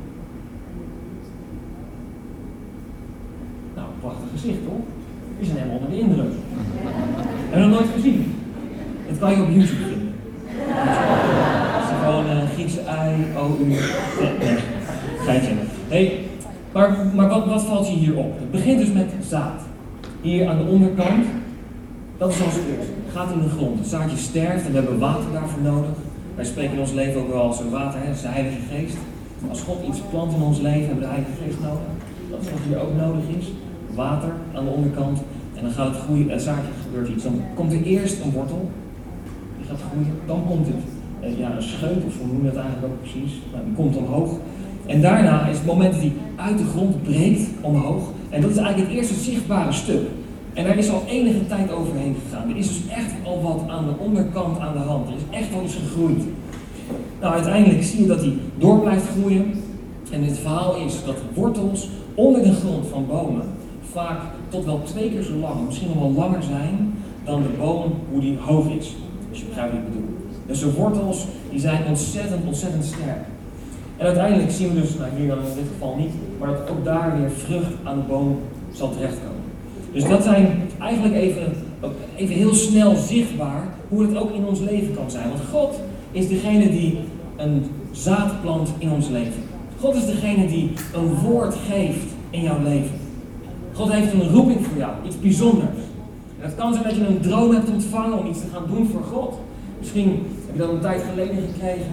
Nou, 3.74 3.86
prachtig 4.00 4.30
gezicht 4.32 4.58
toch? 4.64 4.84
We 5.38 5.44
zijn 5.44 5.56
helemaal 5.56 5.76
onder 5.76 5.90
de 5.90 5.98
indruk. 5.98 6.32
Heb 7.50 7.60
je 7.60 7.66
nog 7.66 7.78
nooit 7.78 7.90
gezien? 7.94 8.34
Dat 9.08 9.18
kan 9.18 9.30
je 9.30 9.42
op 9.42 9.48
YouTube 9.48 9.82
vinden. 9.82 10.12
Het 10.46 11.82
is 11.82 12.04
gewoon 12.04 12.26
een 12.26 12.48
Griekse 12.48 12.80
ei. 12.80 13.16
Nee, 13.66 13.78
nee, 14.38 14.58
geitje. 15.18 15.52
Hey, 15.88 16.18
maar 16.72 16.96
maar 17.14 17.28
wat, 17.28 17.46
wat 17.46 17.62
valt 17.62 17.88
je 17.88 17.94
hier 17.94 18.16
op? 18.16 18.38
Het 18.38 18.50
begint 18.50 18.78
dus 18.78 18.92
met 18.92 19.12
zaad. 19.28 19.60
Hier 20.24 20.48
aan 20.48 20.58
de 20.58 20.70
onderkant, 20.76 21.24
dat 22.18 22.30
is 22.30 22.40
ons 22.40 22.54
eerste. 22.54 22.92
Gaat 23.12 23.32
in 23.32 23.40
de 23.40 23.48
grond. 23.48 23.78
Het 23.78 23.88
zaadje 23.88 24.16
sterft 24.16 24.66
en 24.66 24.72
we 24.72 24.78
hebben 24.78 24.98
water 24.98 25.32
daarvoor 25.32 25.62
nodig. 25.62 25.96
Wij 26.34 26.44
spreken 26.44 26.72
in 26.72 26.80
ons 26.80 26.92
leven 26.92 27.20
ook 27.20 27.28
wel 27.28 27.42
als 27.42 27.60
een 27.60 27.70
water, 27.70 28.00
hè? 28.00 28.06
dat 28.06 28.14
is 28.14 28.22
de 28.22 28.28
Heilige 28.28 28.60
Geest. 28.70 28.96
Als 29.48 29.60
God 29.60 29.86
iets 29.88 30.00
plant 30.10 30.32
in 30.32 30.42
ons 30.42 30.60
leven, 30.60 30.86
hebben 30.86 30.94
we 30.94 31.04
de 31.04 31.14
Heilige 31.16 31.36
Geest 31.42 31.60
nodig. 31.60 31.88
Dat 32.30 32.40
is 32.40 32.50
wat 32.50 32.60
hier 32.66 32.80
ook 32.84 32.96
nodig 33.04 33.24
is. 33.38 33.46
Water 33.94 34.32
aan 34.54 34.64
de 34.64 34.70
onderkant. 34.70 35.18
En 35.54 35.62
dan 35.62 35.72
gaat 35.72 35.88
het 35.94 36.02
groeien, 36.04 36.28
het 36.30 36.42
zaadje 36.42 36.72
gebeurt 36.84 37.08
iets. 37.08 37.22
Dan 37.22 37.40
komt 37.54 37.72
er 37.72 37.82
eerst 37.82 38.20
een 38.24 38.32
wortel. 38.32 38.70
Die 39.58 39.66
gaat 39.68 39.82
groeien. 39.90 40.14
Dan 40.26 40.42
komt 40.46 40.66
het, 40.66 40.82
ja, 41.38 41.56
een 41.56 41.62
scheut, 41.62 42.04
of 42.06 42.18
hoe 42.18 42.26
noem 42.26 42.44
je 42.44 42.52
dat 42.52 42.62
eigenlijk 42.62 42.92
ook 42.92 43.00
precies. 43.00 43.32
Nou, 43.52 43.64
die 43.64 43.74
komt 43.74 43.96
omhoog. 43.96 44.30
En 44.86 45.00
daarna 45.00 45.46
is 45.46 45.56
het 45.56 45.66
moment 45.66 45.92
dat 45.92 46.00
hij 46.00 46.12
uit 46.36 46.58
de 46.58 46.64
grond 46.64 47.02
breekt 47.02 47.46
omhoog. 47.60 48.02
En 48.34 48.40
dat 48.40 48.50
is 48.50 48.56
eigenlijk 48.56 48.88
het 48.90 48.98
eerste 48.98 49.30
zichtbare 49.30 49.72
stuk. 49.72 50.00
En 50.52 50.64
daar 50.64 50.78
is 50.78 50.90
al 50.90 51.02
enige 51.06 51.46
tijd 51.46 51.72
overheen 51.72 52.16
gegaan. 52.24 52.50
Er 52.50 52.56
is 52.56 52.68
dus 52.68 52.80
echt 52.88 53.12
al 53.24 53.42
wat 53.42 53.68
aan 53.68 53.84
de 53.84 54.04
onderkant 54.04 54.58
aan 54.58 54.72
de 54.72 54.78
hand. 54.78 55.08
Er 55.08 55.14
is 55.14 55.38
echt 55.38 55.50
wel 55.50 55.62
iets 55.62 55.74
gegroeid. 55.74 56.22
Nou, 57.20 57.34
uiteindelijk 57.34 57.82
zie 57.82 58.00
je 58.00 58.06
dat 58.06 58.20
hij 58.20 58.32
door 58.58 58.80
blijft 58.80 59.06
groeien. 59.06 59.52
En 60.10 60.24
het 60.24 60.38
verhaal 60.38 60.76
is 60.76 61.04
dat 61.04 61.16
wortels 61.34 61.88
onder 62.14 62.42
de 62.42 62.52
grond 62.52 62.86
van 62.86 63.06
bomen 63.06 63.42
vaak 63.92 64.20
tot 64.48 64.64
wel 64.64 64.82
twee 64.82 65.10
keer 65.10 65.22
zo 65.22 65.34
lang, 65.34 65.66
misschien 65.66 65.88
nog 65.88 65.98
wel 65.98 66.12
langer 66.12 66.42
zijn 66.42 66.94
dan 67.24 67.42
de 67.42 67.48
boom 67.58 67.92
hoe 68.10 68.20
die 68.20 68.38
hoog 68.38 68.66
is. 68.66 68.94
Als 69.30 69.38
je 69.38 69.44
begrijpt 69.44 69.72
wat 69.72 69.80
ik 69.80 69.88
bedoel. 69.88 70.16
Dus 70.46 70.60
de 70.60 70.72
wortels 70.72 71.26
die 71.50 71.60
zijn 71.60 71.86
ontzettend, 71.86 72.46
ontzettend 72.46 72.84
sterk. 72.84 73.24
En 73.96 74.06
uiteindelijk 74.06 74.50
zien 74.50 74.74
we 74.74 74.80
dus, 74.80 74.94
nou 74.94 75.10
hier 75.16 75.28
dan 75.28 75.38
in 75.38 75.54
dit 75.54 75.68
geval 75.72 75.96
niet, 75.96 76.12
maar 76.38 76.48
dat 76.48 76.70
ook 76.70 76.84
daar 76.84 77.18
weer 77.18 77.30
vrucht 77.30 77.72
aan 77.82 77.96
de 77.96 78.02
boom 78.08 78.38
zal 78.72 78.90
terechtkomen. 78.90 79.42
Dus 79.92 80.08
dat 80.08 80.22
zijn 80.22 80.62
eigenlijk 80.80 81.14
even, 81.14 81.52
even 82.16 82.34
heel 82.34 82.54
snel 82.54 82.96
zichtbaar 82.96 83.68
hoe 83.88 84.02
het 84.02 84.16
ook 84.16 84.32
in 84.32 84.46
ons 84.46 84.60
leven 84.60 84.94
kan 84.94 85.10
zijn. 85.10 85.28
Want 85.28 85.40
God 85.50 85.80
is 86.12 86.28
degene 86.28 86.70
die 86.70 86.98
een 87.36 87.64
zaad 87.90 88.40
plant 88.42 88.70
in 88.78 88.90
ons 88.90 89.08
leven. 89.08 89.42
God 89.80 89.94
is 89.94 90.06
degene 90.06 90.46
die 90.46 90.70
een 90.94 91.14
woord 91.14 91.54
geeft 91.70 92.14
in 92.30 92.42
jouw 92.42 92.62
leven. 92.62 92.96
God 93.72 93.92
heeft 93.92 94.12
een 94.12 94.30
roeping 94.30 94.66
voor 94.66 94.78
jou, 94.78 94.92
iets 95.06 95.20
bijzonders. 95.20 95.78
En 96.40 96.44
het 96.46 96.54
kan 96.54 96.72
zijn 96.72 96.84
dat 96.84 96.96
je 96.96 97.06
een 97.06 97.20
droom 97.20 97.50
hebt 97.50 97.70
ontvangen 97.70 98.18
om 98.18 98.26
iets 98.26 98.40
te 98.40 98.46
gaan 98.52 98.64
doen 98.74 98.88
voor 98.92 99.02
God. 99.02 99.34
Misschien 99.78 100.08
heb 100.46 100.54
je 100.54 100.58
dat 100.58 100.70
een 100.70 100.80
tijd 100.80 101.02
geleden 101.10 101.36
gekregen. 101.52 101.92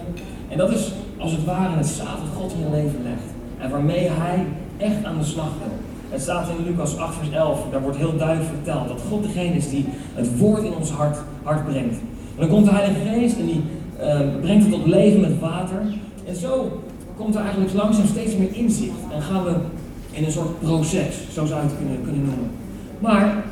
En 0.49 0.57
dat 0.57 0.71
is 0.71 0.91
als 1.21 1.31
het 1.31 1.45
ware 1.45 1.75
het 1.77 1.87
zaad 1.87 2.17
dat 2.17 2.41
God 2.41 2.53
in 2.53 2.59
je 2.59 2.69
leven 2.69 3.03
legt. 3.03 3.29
En 3.57 3.69
waarmee 3.69 4.09
Hij 4.09 4.45
echt 4.77 5.03
aan 5.03 5.17
de 5.17 5.25
slag 5.25 5.49
wil. 5.59 5.77
Het 6.09 6.21
staat 6.21 6.47
in 6.49 6.65
Lucas 6.65 6.97
8, 6.97 7.15
vers 7.15 7.31
11. 7.31 7.59
Daar 7.71 7.81
wordt 7.81 7.97
heel 7.97 8.17
duidelijk 8.17 8.49
verteld 8.49 8.87
dat 8.87 9.01
God 9.09 9.23
degene 9.23 9.55
is 9.55 9.69
die 9.69 9.85
het 10.13 10.37
woord 10.37 10.63
in 10.63 10.73
ons 10.73 10.89
hart, 10.89 11.17
hart 11.43 11.65
brengt. 11.65 11.95
En 12.35 12.39
dan 12.39 12.47
komt 12.47 12.65
de 12.65 12.71
Heilige 12.71 12.99
Geest 13.09 13.37
en 13.37 13.45
die 13.45 13.61
uh, 13.99 14.19
brengt 14.41 14.63
het 14.63 14.73
tot 14.73 14.85
leven 14.85 15.21
met 15.21 15.39
water. 15.39 15.81
En 16.27 16.35
zo 16.35 16.81
komt 17.17 17.35
er 17.35 17.41
eigenlijk 17.41 17.73
langzaam 17.73 18.05
steeds 18.05 18.35
meer 18.37 18.53
inzicht. 18.53 18.99
En 19.13 19.21
gaan 19.21 19.43
we 19.43 19.53
in 20.11 20.23
een 20.23 20.31
soort 20.31 20.59
proces, 20.59 21.15
zo 21.33 21.45
zou 21.45 21.61
je 21.61 21.67
het 21.67 21.77
kunnen, 21.77 22.03
kunnen 22.03 22.25
noemen. 22.25 22.49
Maar 22.99 23.43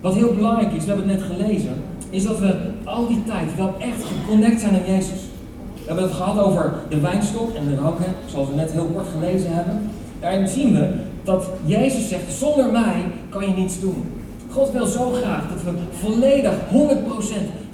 wat 0.00 0.14
heel 0.14 0.34
belangrijk 0.34 0.72
is, 0.72 0.84
we 0.84 0.90
hebben 0.90 1.08
het 1.08 1.18
net 1.18 1.30
gelezen, 1.30 1.72
is 2.10 2.24
dat 2.24 2.38
we 2.38 2.54
al 2.84 3.06
die 3.06 3.24
tijd 3.24 3.56
wel 3.56 3.74
echt 3.78 4.04
geconnect 4.04 4.60
zijn 4.60 4.74
aan 4.74 4.94
Jezus. 4.94 5.20
We 5.88 5.94
hebben 5.94 6.12
het 6.12 6.22
gehad 6.22 6.44
over 6.44 6.72
de 6.88 7.00
wijnstok 7.00 7.54
en 7.54 7.68
de 7.68 7.80
ranken, 7.80 8.14
zoals 8.26 8.48
we 8.48 8.54
net 8.54 8.72
heel 8.72 8.90
kort 8.94 9.06
gelezen 9.18 9.52
hebben. 9.52 9.90
Daarin 10.20 10.48
zien 10.48 10.74
we 10.74 10.88
dat 11.22 11.50
Jezus 11.64 12.08
zegt, 12.08 12.32
zonder 12.32 12.72
mij 12.72 13.04
kan 13.28 13.42
je 13.48 13.54
niets 13.54 13.80
doen. 13.80 14.04
God 14.50 14.70
wil 14.70 14.86
zo 14.86 15.10
graag 15.10 15.42
dat 15.48 15.62
we 15.62 15.70
volledig 15.90 16.52
100% 16.52 16.54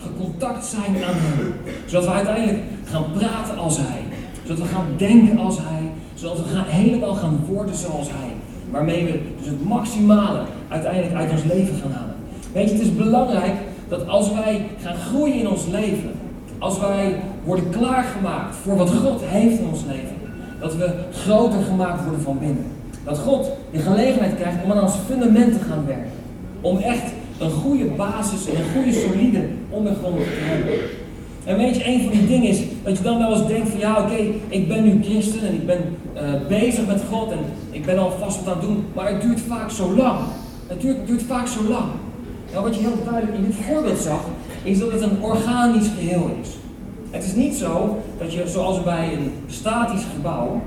gecontact 0.02 0.64
zijn 0.64 1.04
aan 1.04 1.14
Hem. 1.14 1.54
Zodat 1.86 2.04
we 2.04 2.10
uiteindelijk 2.10 2.58
gaan 2.84 3.04
praten 3.18 3.58
als 3.58 3.76
Hij. 3.76 4.02
Zodat 4.42 4.58
we 4.58 4.74
gaan 4.74 4.86
denken 4.96 5.38
als 5.38 5.58
Hij. 5.58 5.82
Zodat 6.14 6.36
we 6.36 6.62
helemaal 6.66 7.14
gaan 7.14 7.44
worden 7.48 7.74
zoals 7.74 8.08
Hij. 8.08 8.30
Waarmee 8.70 9.04
we 9.04 9.20
dus 9.38 9.46
het 9.46 9.64
maximale 9.64 10.42
uiteindelijk 10.68 11.14
uit 11.14 11.30
ons 11.30 11.44
leven 11.44 11.74
gaan 11.82 11.92
halen. 11.92 12.14
Weet 12.52 12.68
je, 12.68 12.74
het 12.74 12.82
is 12.82 12.96
belangrijk 12.96 13.54
dat 13.88 14.08
als 14.08 14.32
wij 14.32 14.66
gaan 14.82 14.96
groeien 14.96 15.38
in 15.38 15.48
ons 15.48 15.66
leven. 15.66 16.10
Als 16.58 16.80
wij 16.80 17.14
worden 17.44 17.70
klaargemaakt 17.70 18.56
voor 18.56 18.76
wat 18.76 18.90
God 18.90 19.20
heeft 19.24 19.58
in 19.58 19.68
ons 19.68 19.84
leven. 19.86 20.16
Dat 20.60 20.76
we 20.76 20.94
groter 21.12 21.62
gemaakt 21.62 22.02
worden 22.02 22.20
van 22.20 22.38
binnen. 22.38 22.66
Dat 23.04 23.18
God 23.18 23.50
de 23.70 23.78
gelegenheid 23.78 24.36
krijgt 24.36 24.64
om 24.64 24.72
aan 24.72 24.82
ons 24.82 24.96
fundament 25.06 25.52
te 25.52 25.64
gaan 25.64 25.86
werken. 25.86 26.10
Om 26.60 26.78
echt 26.78 27.12
een 27.38 27.50
goede 27.50 27.84
basis 27.84 28.46
en 28.46 28.56
een 28.56 28.72
goede 28.74 28.92
solide 28.92 29.48
ondergrond 29.70 30.16
te 30.16 30.40
hebben. 30.40 30.74
En 31.44 31.56
weet 31.56 31.76
je, 31.76 31.86
een 31.86 32.02
van 32.02 32.12
die 32.12 32.26
dingen 32.26 32.48
is 32.48 32.62
dat 32.82 32.96
je 32.96 33.02
dan 33.02 33.18
wel 33.18 33.32
eens 33.32 33.46
denkt 33.46 33.68
van 33.68 33.78
ja 33.78 34.00
oké, 34.00 34.16
ik 34.48 34.68
ben 34.68 34.84
nu 34.84 35.02
christen 35.02 35.46
en 35.46 35.54
ik 35.54 35.66
ben 35.66 35.78
uh, 36.14 36.20
bezig 36.48 36.86
met 36.86 37.02
God 37.10 37.30
en 37.30 37.38
ik 37.70 37.84
ben 37.86 37.98
al 37.98 38.10
vast 38.10 38.44
wat 38.44 38.54
aan 38.54 38.60
het 38.60 38.68
doen, 38.68 38.84
maar 38.94 39.08
het 39.08 39.20
duurt 39.20 39.40
vaak 39.40 39.70
zo 39.70 39.94
lang. 39.96 40.18
Het 40.66 40.80
duurt, 40.80 41.06
duurt 41.06 41.22
vaak 41.22 41.46
zo 41.46 41.62
lang. 41.68 41.86
Nou, 42.52 42.64
wat 42.64 42.74
je 42.74 42.80
heel 42.80 43.04
duidelijk 43.04 43.38
in 43.38 43.44
dit 43.44 43.54
voorbeeld 43.54 43.98
zag, 43.98 44.20
is 44.62 44.78
dat 44.78 44.92
het 44.92 45.02
een 45.02 45.22
organisch 45.22 45.88
geheel 45.98 46.30
is. 46.42 46.48
Het 47.14 47.24
is 47.24 47.34
niet 47.34 47.54
zo 47.54 48.02
dat 48.18 48.32
je, 48.32 48.48
zoals 48.48 48.82
bij 48.82 49.12
een 49.12 49.32
statisch 49.46 50.04
gebouw, 50.14 50.62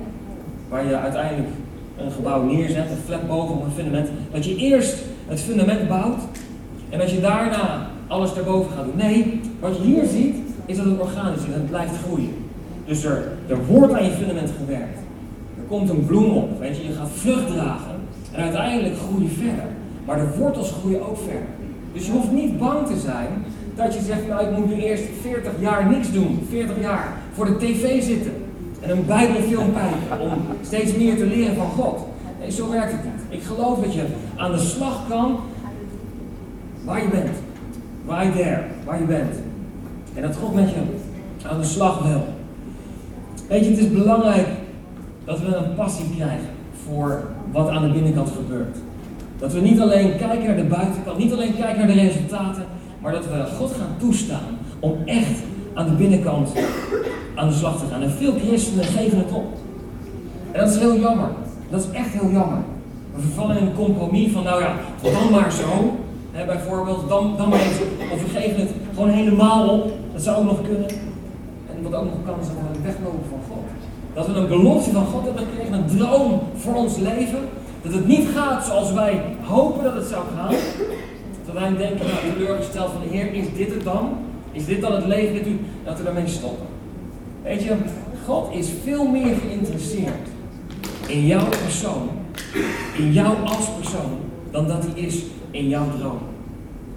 waar 0.69 0.85
je 0.85 0.95
uiteindelijk 0.95 1.49
een 1.97 2.11
gebouw 2.11 2.43
neerzet, 2.43 2.89
een 2.89 3.05
flat 3.05 3.27
boven 3.27 3.55
op 3.55 3.65
een 3.65 3.71
fundament, 3.71 4.09
dat 4.31 4.45
je 4.45 4.55
eerst 4.55 4.97
het 5.27 5.41
fundament 5.41 5.87
bouwt 5.87 6.21
en 6.89 6.99
dat 6.99 7.11
je 7.11 7.21
daarna 7.21 7.89
alles 8.07 8.33
daarboven 8.33 8.71
gaat 8.71 8.85
doen. 8.85 8.95
Nee, 8.95 9.41
wat 9.59 9.77
je 9.77 9.83
hier 9.83 10.05
ziet, 10.05 10.35
is 10.65 10.77
dat 10.77 10.85
het 10.85 10.99
organisch 10.99 11.39
is 11.39 11.45
en 11.45 11.53
het 11.53 11.69
blijft 11.69 11.97
groeien. 12.05 12.33
Dus 12.85 13.03
er, 13.03 13.65
wordt 13.67 13.93
aan 13.93 14.03
je 14.03 14.11
fundament 14.11 14.49
gewerkt. 14.57 14.97
Er 15.57 15.63
komt 15.67 15.89
een 15.89 16.05
bloem 16.05 16.31
op, 16.31 16.63
je, 16.63 16.93
gaat 16.97 17.09
vrucht 17.13 17.47
dragen 17.47 17.95
en 18.31 18.43
uiteindelijk 18.43 18.95
groei 18.97 19.23
je 19.23 19.29
verder. 19.29 19.67
Maar 20.05 20.17
de 20.17 20.37
wortels 20.37 20.71
groeien 20.79 21.09
ook 21.09 21.17
verder. 21.17 21.49
Dus 21.93 22.05
je 22.05 22.11
hoeft 22.11 22.31
niet 22.31 22.59
bang 22.59 22.87
te 22.87 22.99
zijn 22.99 23.27
dat 23.77 23.93
je 23.93 24.01
zegt, 24.01 24.27
nou 24.27 24.45
ik 24.45 24.57
moet 24.57 24.75
nu 24.75 24.81
eerst 24.81 25.03
40 25.21 25.51
jaar 25.59 25.89
niks 25.89 26.11
doen, 26.11 26.47
40 26.49 26.81
jaar 26.81 27.13
voor 27.33 27.45
de 27.45 27.57
tv 27.57 28.03
zitten 28.03 28.31
en 28.81 28.89
een 28.89 29.05
bijbelfilm 29.05 29.73
kijken 29.73 30.31
om 30.31 30.31
steeds 30.61 30.95
meer 30.95 31.17
te 31.17 31.25
leren 31.25 31.55
van 31.55 31.69
God. 31.69 31.99
Nee, 32.39 32.51
zo 32.51 32.71
werkt 32.71 32.91
het 32.91 33.03
niet. 33.03 33.39
Ik 33.39 33.43
geloof 33.43 33.79
dat 33.79 33.93
je 33.93 34.05
aan 34.35 34.51
de 34.51 34.57
slag 34.57 35.07
kan 35.09 35.39
waar 36.83 37.01
je 37.01 37.09
bent. 37.09 37.37
Right 38.07 38.35
there, 38.35 38.63
waar 38.85 38.99
je 38.99 39.05
bent. 39.05 39.35
En 40.13 40.21
dat 40.21 40.35
God 40.35 40.53
met 40.53 40.69
je 40.69 40.75
aan 41.47 41.59
de 41.59 41.65
slag 41.65 42.03
wil. 42.03 42.25
Weet 43.47 43.63
je, 43.65 43.69
het 43.69 43.79
is 43.79 43.91
belangrijk 43.91 44.47
dat 45.25 45.39
we 45.39 45.55
een 45.55 45.75
passie 45.75 46.05
krijgen 46.15 46.49
voor 46.85 47.23
wat 47.51 47.69
aan 47.69 47.81
de 47.81 47.91
binnenkant 47.91 48.29
gebeurt. 48.29 48.77
Dat 49.39 49.53
we 49.53 49.59
niet 49.59 49.79
alleen 49.79 50.17
kijken 50.17 50.45
naar 50.45 50.55
de 50.55 50.63
buitenkant, 50.63 51.17
niet 51.17 51.31
alleen 51.31 51.55
kijken 51.55 51.77
naar 51.77 51.95
de 51.95 52.01
resultaten, 52.01 52.65
maar 53.01 53.11
dat 53.11 53.25
we 53.25 53.45
God 53.57 53.71
gaan 53.71 53.95
toestaan 53.97 54.57
om 54.79 54.97
echt 55.05 55.39
aan 55.73 55.85
de 55.85 55.91
binnenkant 55.91 56.51
aan 57.35 57.49
de 57.49 57.55
slag 57.55 57.79
te 57.79 57.85
gaan. 57.91 58.01
En 58.01 58.11
veel 58.11 58.33
christenen 58.45 58.85
geven 58.85 59.17
het 59.17 59.31
op. 59.31 59.45
En 60.51 60.59
dat 60.59 60.69
is 60.69 60.79
heel 60.79 60.99
jammer. 60.99 61.29
Dat 61.69 61.79
is 61.79 61.89
echt 61.91 62.09
heel 62.09 62.29
jammer. 62.31 62.57
We 63.15 63.21
vervallen 63.21 63.57
in 63.57 63.65
een 63.65 63.75
compromis 63.75 64.31
van, 64.31 64.43
nou 64.43 64.61
ja, 64.61 64.75
dan 65.01 65.31
maar 65.31 65.51
zo. 65.51 65.95
Bijvoorbeeld, 66.45 67.09
dan, 67.09 67.33
dan 67.37 67.49
maar. 67.49 67.59
Of 68.13 68.21
we 68.23 68.39
geven 68.39 68.59
het 68.59 68.69
gewoon 68.93 69.09
helemaal 69.09 69.69
op. 69.69 69.91
Dat 70.13 70.21
zou 70.21 70.37
ook 70.37 70.43
nog 70.43 70.61
kunnen. 70.61 70.89
En 71.69 71.83
wat 71.83 71.93
ook 71.93 72.05
nog 72.05 72.25
kan, 72.25 72.39
is 72.39 72.47
dat 72.47 72.55
we 72.55 72.81
weglopen 72.83 73.25
van 73.29 73.39
God. 73.49 73.65
Dat 74.13 74.27
we 74.27 74.33
een 74.33 74.47
belofte 74.47 74.91
van 74.91 75.05
God 75.05 75.23
hebben 75.23 75.43
gekregen, 75.43 75.73
een 75.73 75.97
droom 75.97 76.39
voor 76.55 76.73
ons 76.73 76.97
leven. 76.97 77.39
Dat 77.81 77.93
het 77.93 78.07
niet 78.07 78.27
gaat 78.35 78.65
zoals 78.65 78.93
wij 78.93 79.21
hopen 79.41 79.83
dat 79.83 79.93
het 79.93 80.05
zou 80.05 80.23
gaan. 80.35 80.55
Dat 81.47 81.55
wij 81.55 81.77
denken, 81.77 82.05
nou, 82.07 82.33
teleurgesteld 82.33 82.91
van 82.91 83.01
de 83.01 83.17
Heer, 83.17 83.33
is 83.33 83.45
dit 83.55 83.73
het 83.73 83.83
dan? 83.83 84.09
Is 84.51 84.65
dit 84.65 84.81
dan 84.81 84.91
het 84.91 85.05
leven 85.05 85.33
met 85.33 85.47
u? 85.47 85.59
Dat 85.83 85.97
we 85.97 86.03
daarmee 86.03 86.27
stoppen. 86.27 86.67
Weet 87.43 87.63
je, 87.63 87.75
God 88.25 88.53
is 88.53 88.69
veel 88.83 89.07
meer 89.07 89.35
geïnteresseerd 89.35 90.27
in 91.07 91.25
jouw 91.25 91.49
persoon, 91.49 92.09
in 92.97 93.13
jou 93.13 93.35
als 93.45 93.69
persoon, 93.79 94.17
dan 94.51 94.67
dat 94.67 94.85
hij 94.85 95.03
is 95.03 95.23
in 95.51 95.67
jouw 95.67 95.85
droom. 95.99 96.19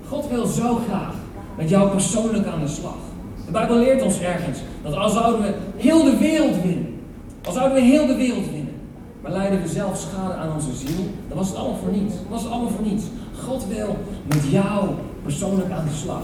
God 0.09 0.29
wil 0.29 0.47
zo 0.47 0.81
graag 0.89 1.15
met 1.57 1.69
jou 1.69 1.91
persoonlijk 1.91 2.47
aan 2.47 2.61
de 2.61 2.69
slag. 2.69 2.99
De 3.47 3.53
Bijbel 3.53 3.77
leert 3.77 4.03
ons 4.03 4.21
ergens 4.21 4.59
dat 4.83 4.95
als 4.95 5.13
zouden 5.13 5.43
we 5.43 5.55
heel 5.77 6.05
de 6.05 6.17
wereld 6.17 6.63
winnen, 6.63 7.01
als 7.45 7.55
zouden 7.55 7.75
we 7.75 7.85
heel 7.85 8.07
de 8.07 8.17
wereld 8.17 8.51
winnen, 8.51 8.75
maar 9.23 9.33
leiden 9.33 9.63
we 9.63 9.69
zelf 9.69 9.99
schade 9.99 10.35
aan 10.35 10.55
onze 10.55 10.87
ziel, 10.87 11.05
dan 11.29 11.39
was 11.39 11.49
het 11.49 11.57
allemaal 11.57 11.79
voor 11.79 11.93
niets. 11.93 12.15
Dan 12.15 12.31
was 12.31 12.43
het 12.43 12.53
allemaal 12.53 12.71
voor 12.71 12.87
niets. 12.87 13.05
God 13.47 13.67
wil 13.69 13.97
met 14.27 14.43
jou 14.51 14.89
persoonlijk 15.23 15.71
aan 15.71 15.85
de 15.85 15.95
slag. 15.95 16.23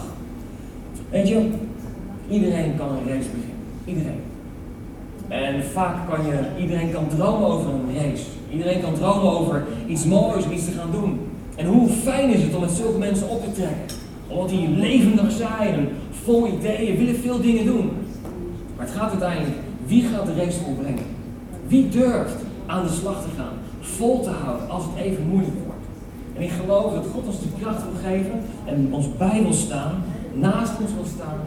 Weet 1.10 1.28
je, 1.28 1.48
iedereen 2.28 2.76
kan 2.76 2.88
een 2.88 3.08
race 3.08 3.28
beginnen. 3.28 3.56
Iedereen. 3.84 4.20
En 5.28 5.64
vaak 5.64 6.08
kan 6.08 6.26
je, 6.26 6.62
iedereen 6.62 6.92
kan 6.92 7.08
dromen 7.16 7.48
over 7.48 7.70
een 7.70 7.94
race. 7.94 8.24
Iedereen 8.50 8.80
kan 8.80 8.94
dromen 8.94 9.38
over 9.38 9.64
iets 9.86 10.04
moois, 10.04 10.48
iets 10.48 10.64
te 10.64 10.70
gaan 10.70 10.90
doen. 10.90 11.20
En 11.56 11.66
hoe 11.66 11.88
fijn 11.88 12.30
is 12.30 12.42
het 12.42 12.54
om 12.54 12.60
met 12.60 12.70
zulke 12.70 12.98
mensen 12.98 13.28
op 13.28 13.44
te 13.44 13.52
trekken. 13.52 13.96
Omdat 14.28 14.48
die 14.48 14.68
levendig 14.68 15.30
zijn 15.30 15.88
vol 16.24 16.46
ideeën, 16.46 16.96
willen 16.96 17.16
veel 17.16 17.40
dingen 17.40 17.66
doen. 17.66 17.90
Maar 18.76 18.86
het 18.86 18.94
gaat 18.94 19.10
uiteindelijk, 19.10 19.54
wie 19.86 20.02
gaat 20.02 20.26
de 20.26 20.34
race 20.34 20.58
volbrengen? 20.64 21.04
Wie 21.66 21.88
durft 21.88 22.36
aan 22.66 22.82
de 22.86 22.92
slag 22.92 23.22
te 23.22 23.28
gaan, 23.36 23.54
vol 23.80 24.22
te 24.22 24.30
houden 24.30 24.70
als 24.70 24.84
het 24.84 25.04
even 25.04 25.26
moeilijk 25.26 25.54
wordt? 25.54 25.65
En 26.36 26.42
ik 26.42 26.50
geloof 26.50 26.92
dat 26.94 27.06
God 27.12 27.26
ons 27.26 27.40
de 27.40 27.52
kracht 27.60 27.82
wil 27.82 27.98
geven 28.10 28.40
en 28.64 28.88
ons 28.92 29.16
bij 29.16 29.42
wil 29.42 29.52
staan, 29.52 30.02
naast 30.32 30.72
ons 30.80 30.92
wil 30.94 31.08
staan, 31.16 31.38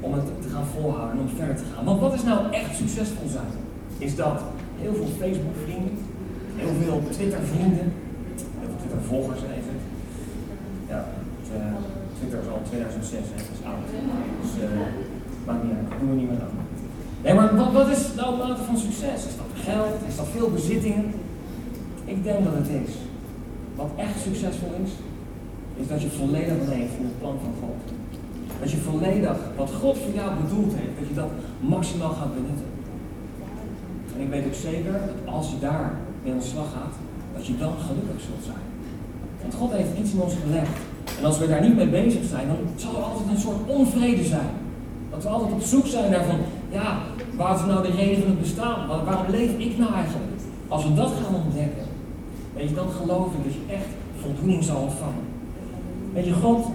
om 0.00 0.12
het 0.12 0.26
te 0.42 0.48
gaan 0.48 0.66
volhouden 0.74 1.12
en 1.16 1.20
om 1.24 1.36
verder 1.36 1.56
te 1.56 1.68
gaan. 1.74 1.84
Want 1.84 2.00
wat 2.00 2.14
is 2.14 2.22
nou 2.22 2.52
echt 2.52 2.76
succesvol 2.76 3.28
zijn? 3.28 3.52
Is 3.98 4.16
dat 4.16 4.38
heel 4.82 4.94
veel 4.94 5.10
Facebook-vrienden, 5.18 5.96
heel 6.56 6.74
veel 6.82 7.02
Twitter-vrienden, 7.16 7.86
heel 8.60 8.68
veel 8.70 8.80
Twitter-volgers 8.82 9.42
even. 9.58 9.76
Ja, 10.88 11.00
uh, 11.56 11.74
Twitter 12.18 12.38
is 12.44 12.48
al 12.54 12.62
2006, 12.70 13.18
hè, 13.32 13.38
dat 13.48 13.56
is 13.56 13.64
oud. 13.70 13.88
Dus 14.42 14.52
uh, 14.62 14.68
maakt 15.46 15.62
niet 15.64 15.76
uit, 15.78 15.88
dat 15.90 15.98
doen 16.00 16.10
we 16.10 16.16
niet 16.20 16.30
meer 16.30 16.42
aan. 16.46 16.60
Nee, 17.24 17.34
maar 17.34 17.72
wat, 17.72 17.88
is 17.88 18.02
nou 18.20 18.30
mate 18.36 18.62
van 18.62 18.78
succes? 18.78 19.18
Is 19.30 19.36
dat 19.42 19.52
geld? 19.68 19.94
Is 20.08 20.16
dat 20.16 20.28
veel 20.36 20.50
bezittingen? 20.50 21.06
Ik 22.04 22.24
denk 22.24 22.44
dat 22.44 22.54
het 22.54 22.68
is. 22.68 22.92
Wat 23.76 23.90
echt 23.96 24.20
succesvol 24.20 24.72
is, 24.84 24.90
is 25.80 25.88
dat 25.88 26.02
je 26.02 26.10
volledig 26.10 26.58
leeft 26.68 26.96
in 26.98 27.04
het 27.10 27.18
plan 27.18 27.36
van 27.44 27.54
God. 27.60 27.80
Dat 28.60 28.70
je 28.70 28.76
volledig 28.76 29.36
wat 29.56 29.70
God 29.80 29.96
voor 29.98 30.14
jou 30.14 30.30
bedoeld 30.42 30.72
heeft, 30.74 30.96
dat 30.98 31.08
je 31.08 31.14
dat 31.14 31.30
maximaal 31.60 32.14
gaat 32.20 32.34
benutten. 32.34 32.70
En 34.14 34.20
ik 34.20 34.28
weet 34.28 34.46
ook 34.46 34.60
zeker 34.70 34.92
dat 34.92 35.34
als 35.34 35.50
je 35.50 35.58
daar 35.58 35.98
mee 36.22 36.32
aan 36.32 36.38
de 36.38 36.44
slag 36.44 36.70
gaat, 36.72 36.94
dat 37.36 37.46
je 37.46 37.56
dan 37.56 37.74
gelukkig 37.86 38.20
zult 38.28 38.44
zijn. 38.44 38.64
Want 39.40 39.54
God 39.54 39.72
heeft 39.72 39.98
iets 39.98 40.12
in 40.12 40.20
ons 40.20 40.34
gelegd. 40.44 40.76
En 41.18 41.24
als 41.24 41.38
we 41.38 41.48
daar 41.48 41.60
niet 41.66 41.76
mee 41.76 41.88
bezig 41.88 42.24
zijn, 42.24 42.46
dan 42.46 42.56
zal 42.76 42.96
er 42.96 43.02
altijd 43.02 43.28
een 43.28 43.44
soort 43.46 43.66
onvrede 43.66 44.24
zijn. 44.24 44.50
Dat 45.10 45.22
we 45.22 45.28
altijd 45.28 45.52
op 45.52 45.62
zoek 45.62 45.86
zijn 45.86 46.10
naar 46.10 46.24
van, 46.24 46.38
ja, 46.70 46.98
waar 47.36 47.54
is 47.54 47.64
nou 47.64 47.82
de 47.82 47.96
reden 47.96 48.22
van 48.22 48.30
het 48.30 48.40
bestaan? 48.40 48.86
Waarom 48.86 49.30
leef 49.30 49.58
ik 49.58 49.78
nou 49.78 49.92
eigenlijk? 49.94 50.32
Als 50.68 50.84
we 50.84 50.94
dat 50.94 51.12
gaan 51.22 51.34
ontdekken, 51.44 51.84
weet 52.54 52.68
je, 52.68 52.74
dan 52.74 52.90
geloof 52.90 53.34
ik 53.34 53.44
dat 53.44 53.52
je 53.52 53.74
echt 53.74 53.88
voldoening 54.20 54.64
zal 54.64 54.82
ontvangen. 54.82 55.24
Weet 56.12 56.24
je, 56.24 56.32
God 56.32 56.66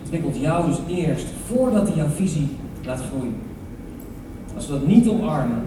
ontwikkelt 0.00 0.36
jou 0.36 0.66
dus 0.66 0.78
eerst 0.86 1.26
voordat 1.46 1.88
hij 1.88 1.96
jouw 1.96 2.08
visie 2.08 2.48
laat 2.84 3.00
groeien. 3.00 3.36
Als 4.54 4.66
we 4.66 4.72
dat 4.72 4.86
niet 4.86 5.08
omarmen, 5.08 5.62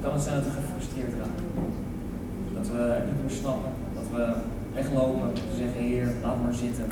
kan 0.00 0.12
het 0.12 0.22
zijn 0.22 0.34
dat 0.34 0.44
we 0.44 0.50
gefrustreerd 0.50 1.12
raken. 1.18 1.44
Dat 2.54 2.66
we 2.68 2.96
niet 3.06 3.20
meer 3.22 3.36
snappen, 3.40 3.70
dat 3.94 4.04
we 4.14 4.32
weglopen, 4.74 5.32
te 5.32 5.56
zeggen, 5.58 5.80
Heer, 5.80 6.08
laat 6.22 6.42
maar 6.42 6.54
zitten. 6.54 6.86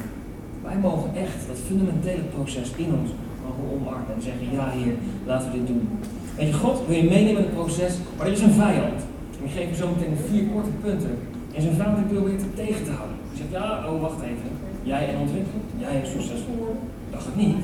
Wij 0.63 0.79
mogen 0.79 1.11
echt 1.15 1.47
dat 1.49 1.59
fundamentele 1.67 2.23
proces 2.35 2.71
in 2.77 2.95
ons 3.01 3.11
mogen 3.45 3.65
omarmen 3.75 4.15
en 4.15 4.23
zeggen, 4.23 4.47
ja 4.53 4.69
Heer, 4.69 4.95
laten 5.27 5.51
we 5.51 5.57
dit 5.59 5.67
doen. 5.67 5.89
En 6.37 6.47
je, 6.47 6.53
God 6.53 6.87
wil 6.87 6.97
je 6.97 7.09
meenemen 7.15 7.43
in 7.43 7.49
het 7.49 7.55
proces, 7.55 7.95
maar 8.17 8.27
er 8.27 8.33
is 8.33 8.41
een 8.41 8.61
vijand. 8.67 9.01
En 9.39 9.45
ik 9.45 9.51
geef 9.57 9.69
je 9.69 9.77
zo 9.77 9.89
meteen 9.89 10.17
vier 10.31 10.45
korte 10.53 10.75
punten. 10.83 11.15
En 11.55 11.63
zijn 11.63 11.75
vijand 11.75 11.97
die 11.97 12.17
probeert 12.17 12.41
het 12.41 12.57
tegen 12.57 12.85
te 12.85 12.91
houden. 12.99 13.17
Je 13.33 13.37
zegt, 13.37 13.53
ja, 13.59 13.85
oh 13.89 14.01
wacht 14.01 14.21
even. 14.23 14.51
Jij 14.83 15.09
en 15.09 15.19
ontwikkelen, 15.25 15.63
jij 15.79 15.93
hebt 15.93 16.09
succesvol 16.09 16.57
worden. 16.59 16.83
Dacht 17.11 17.27
ik 17.27 17.37
niet. 17.37 17.57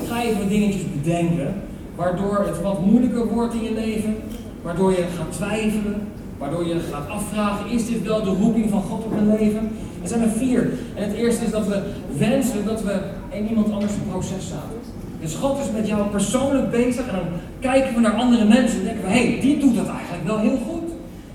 Ik 0.00 0.08
ga 0.08 0.22
even 0.22 0.48
dingetjes 0.48 0.84
bedenken, 0.96 1.54
waardoor 1.94 2.44
het 2.46 2.62
wat 2.62 2.86
moeilijker 2.86 3.26
wordt 3.26 3.54
in 3.54 3.62
je 3.62 3.74
leven, 3.74 4.16
waardoor 4.62 4.90
je 4.90 5.04
gaat 5.16 5.32
twijfelen, 5.32 6.00
waardoor 6.38 6.66
je 6.66 6.80
gaat 6.80 7.08
afvragen, 7.08 7.70
is 7.70 7.86
dit 7.86 8.02
wel 8.02 8.22
de 8.22 8.36
roeping 8.40 8.70
van 8.70 8.82
God 8.82 9.04
op 9.04 9.14
mijn 9.14 9.38
leven? 9.38 9.70
Er 10.02 10.08
zijn 10.08 10.22
er 10.22 10.30
vier. 10.30 10.72
En 10.94 11.02
het 11.08 11.12
eerste 11.12 11.44
is 11.44 11.50
dat 11.50 11.66
we 11.66 11.82
wensen 12.18 12.64
dat 12.64 12.82
we 12.82 13.00
in 13.30 13.48
iemand 13.48 13.72
anders 13.72 13.92
een 13.92 14.10
proces 14.10 14.48
zaten. 14.48 14.78
Dus 15.20 15.34
God 15.34 15.58
is 15.58 15.70
met 15.74 15.86
jou 15.86 16.08
persoonlijk 16.08 16.70
bezig 16.70 17.06
en 17.06 17.14
dan 17.14 17.26
kijken 17.60 17.94
we 17.94 18.00
naar 18.00 18.14
andere 18.14 18.44
mensen 18.44 18.78
en 18.78 18.84
denken 18.84 19.02
we, 19.02 19.10
hé, 19.10 19.30
hey, 19.30 19.40
die 19.40 19.58
doet 19.58 19.76
dat 19.76 19.88
eigenlijk 19.88 20.24
wel 20.24 20.38
heel 20.38 20.58
goed. 20.68 20.81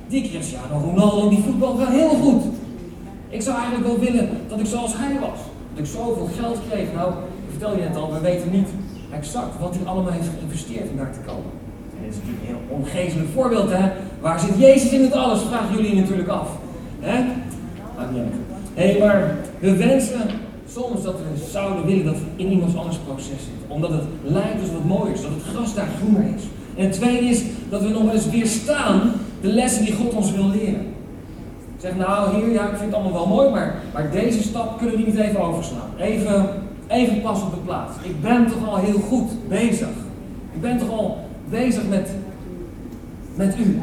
Die 0.08 0.30
Cristiano 0.30 0.78
Ronaldo, 0.84 1.30
die 1.30 1.44
voetbal 1.44 1.78
wel 1.78 1.88
heel 1.88 2.10
goed. 2.10 2.44
Ik 3.30 3.42
zou 3.42 3.58
eigenlijk 3.58 3.88
wel 3.88 4.00
willen 4.00 4.30
dat 4.48 4.60
ik 4.60 4.66
zoals 4.66 4.94
hij 4.96 5.20
was. 5.20 5.40
Dat 5.74 5.86
ik 5.86 5.92
zoveel 5.92 6.30
geld 6.40 6.58
kreeg. 6.70 6.94
Nou, 6.96 7.12
ik 7.12 7.50
vertel 7.50 7.72
je 7.72 7.82
net 7.82 7.96
al, 7.96 8.14
we 8.14 8.20
weten 8.20 8.52
niet 8.52 8.68
exact 9.12 9.60
wat 9.60 9.76
hij 9.76 9.86
allemaal 9.86 10.12
heeft 10.12 10.30
geïnvesteerd 10.38 10.90
om 10.90 10.98
daar 10.98 11.14
te 11.14 11.20
komen. 11.26 11.52
En 11.98 12.04
dit 12.04 12.12
is 12.12 12.18
natuurlijk 12.18 12.42
een 12.42 12.56
heel 12.56 12.78
ongeestelijk 12.78 13.30
voorbeeld, 13.34 13.72
hè. 13.72 13.92
Waar 14.22 14.40
zit 14.40 14.58
Jezus 14.58 14.92
in 14.92 15.02
het 15.02 15.14
alles, 15.14 15.42
vragen 15.42 15.76
jullie 15.76 15.96
natuurlijk 15.96 16.30
af. 16.30 16.50
Hè? 17.00 17.24
Hé, 18.74 19.00
maar 19.00 19.36
we 19.60 19.76
wensen 19.76 20.22
soms 20.70 21.04
dat 21.04 21.16
we 21.16 21.50
zouden 21.52 21.86
willen 21.86 22.06
dat 22.06 22.14
we 22.14 22.44
in 22.44 22.52
iemands 22.52 22.76
anders 22.76 22.98
proces 22.98 23.28
zitten. 23.28 23.68
Omdat 23.68 23.90
het 23.90 24.04
lijkt 24.24 24.62
als 24.62 24.72
wat 24.72 24.84
mooi 24.86 25.12
is, 25.14 25.22
dat 25.22 25.32
het 25.32 25.54
gras 25.54 25.76
daar 25.76 25.90
groener 25.98 26.34
is. 26.36 26.44
En 26.76 26.84
het 26.84 26.94
tweede 26.94 27.26
is 27.26 27.42
dat 27.70 27.82
we 27.82 27.90
nog 27.90 28.04
wel 28.04 28.14
eens 28.14 28.30
weerstaan 28.30 29.12
de 29.48 29.54
lessen 29.54 29.86
die 29.86 29.96
God 29.96 30.14
ons 30.14 30.32
wil 30.32 30.50
leren. 30.50 30.86
Zeg 31.78 31.96
nou, 31.96 32.36
hier, 32.36 32.52
ja, 32.52 32.64
ik 32.64 32.78
vind 32.78 32.92
het 32.92 32.94
allemaal 32.94 33.14
wel 33.14 33.28
mooi, 33.28 33.50
maar, 33.50 33.76
maar 33.94 34.12
deze 34.12 34.44
stap 34.44 34.78
kunnen 34.78 34.96
we 34.96 35.04
niet 35.04 35.18
even 35.18 35.42
overslaan. 35.42 35.90
Even, 36.00 36.50
even 36.88 37.22
pas 37.22 37.42
op 37.42 37.52
de 37.52 37.60
plaats. 37.66 37.92
Ik 38.02 38.22
ben 38.22 38.48
toch 38.48 38.70
al 38.70 38.76
heel 38.76 39.00
goed 39.00 39.48
bezig. 39.48 39.88
Ik 40.54 40.62
ben 40.62 40.78
toch 40.78 40.90
al 40.90 41.18
bezig 41.50 41.88
met, 41.90 42.10
met 43.36 43.56
u. 43.60 43.82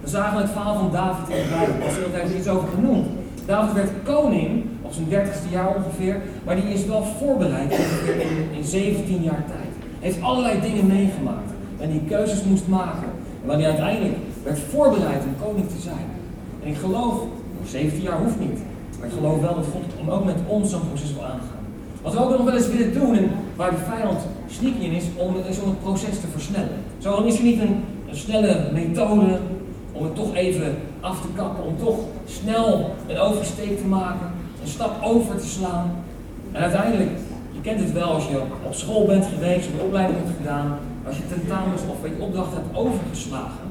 We 0.00 0.08
zagen 0.08 0.38
het 0.38 0.50
verhaal 0.50 0.74
van 0.74 0.90
David 0.92 1.36
in 1.36 1.42
de 1.42 1.48
Bijbel. 1.48 1.86
Er 2.14 2.20
heeft 2.20 2.38
iets 2.38 2.48
over 2.48 2.68
genoemd. 2.74 3.06
David 3.46 3.74
werd 3.74 3.90
koning 4.04 4.64
op 4.82 4.92
zijn 4.92 5.08
dertigste 5.08 5.48
jaar 5.50 5.74
ongeveer, 5.76 6.20
maar 6.44 6.56
die 6.56 6.72
is 6.72 6.86
wel 6.86 7.04
voorbereid 7.18 7.72
in, 7.72 8.58
in 8.58 8.64
17 8.64 9.22
jaar 9.22 9.44
tijd. 9.46 9.72
Hij 9.98 10.08
heeft 10.08 10.22
allerlei 10.22 10.60
dingen 10.60 10.86
meegemaakt 10.86 11.50
en 11.80 11.90
die 11.90 12.02
keuzes 12.08 12.42
moest 12.42 12.68
maken. 12.68 13.08
En 13.42 13.46
wanneer 13.46 13.66
uiteindelijk 13.66 14.16
werd 14.46 14.58
voorbereid 14.58 15.22
om 15.24 15.46
koning 15.46 15.68
te 15.68 15.80
zijn. 15.80 16.06
En 16.62 16.68
ik 16.68 16.76
geloof, 16.76 17.14
17 17.64 18.02
jaar 18.02 18.18
hoeft 18.18 18.40
niet, 18.40 18.58
maar 18.98 19.08
ik 19.08 19.14
geloof 19.14 19.40
wel 19.40 19.54
dat 19.54 19.64
God 19.72 19.84
om 20.00 20.10
ook 20.10 20.24
met 20.24 20.36
ons 20.46 20.70
zo'n 20.70 20.88
proces 20.88 21.12
wil 21.12 21.24
aangaan. 21.24 21.64
Wat 22.02 22.12
we 22.12 22.24
ook 22.24 22.30
nog 22.30 22.44
wel 22.44 22.56
eens 22.56 22.68
willen 22.68 22.94
doen, 22.94 23.16
en 23.16 23.30
waar 23.56 23.70
de 23.70 23.86
vijand 23.94 24.18
sneaky 24.50 24.84
in 24.84 24.92
is, 24.92 25.04
om, 25.16 25.34
is 25.48 25.56
het 25.56 25.82
proces 25.82 26.20
te 26.20 26.26
versnellen. 26.32 26.78
Zo 26.98 27.22
is 27.22 27.38
er 27.38 27.44
niet 27.44 27.60
een, 27.60 27.76
een 28.08 28.16
snelle 28.16 28.70
methode 28.72 29.38
om 29.92 30.04
het 30.04 30.14
toch 30.14 30.34
even 30.34 30.76
af 31.00 31.20
te 31.20 31.28
kappen, 31.36 31.64
om 31.64 31.76
toch 31.78 31.98
snel 32.26 32.94
een 33.06 33.18
oversteek 33.18 33.78
te 33.78 33.86
maken, 33.86 34.26
een 34.62 34.68
stap 34.68 35.02
over 35.02 35.36
te 35.36 35.46
slaan. 35.46 35.90
En 36.52 36.62
uiteindelijk, 36.62 37.10
je 37.52 37.60
kent 37.60 37.80
het 37.80 37.92
wel 37.92 38.08
als 38.08 38.28
je 38.28 38.40
op 38.66 38.74
school 38.74 39.06
bent 39.06 39.26
geweest, 39.26 39.66
een 39.66 39.86
opleiding 39.86 40.18
hebt 40.18 40.36
gedaan, 40.36 40.78
als 41.06 41.16
je 41.16 41.28
tentamens 41.28 41.82
of 41.90 42.08
je 42.08 42.22
opdracht 42.22 42.52
hebt 42.52 42.76
overgeslagen. 42.76 43.65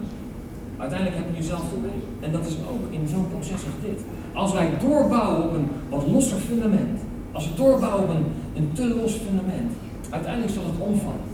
Uiteindelijk 0.78 1.18
heb 1.20 1.28
je 1.32 1.42
jezelf 1.42 1.64
voorbij. 1.72 2.00
En 2.20 2.32
dat 2.32 2.46
is 2.46 2.56
ook 2.72 2.84
in 2.98 3.08
zo'n 3.08 3.28
proces 3.34 3.62
als 3.70 3.80
dit. 3.88 4.00
Als 4.34 4.54
wij 4.54 4.70
doorbouwen 4.80 5.44
op 5.44 5.54
een 5.54 5.68
wat 5.90 6.08
losser 6.08 6.38
fundament, 6.38 7.00
als 7.32 7.50
we 7.50 7.56
doorbouwen 7.56 8.04
op 8.04 8.10
een, 8.10 8.26
een 8.56 8.70
te 8.74 8.88
los 8.88 9.14
fundament, 9.14 9.72
uiteindelijk 10.10 10.54
zal 10.54 10.64
het 10.66 10.88
omvallen. 10.88 11.28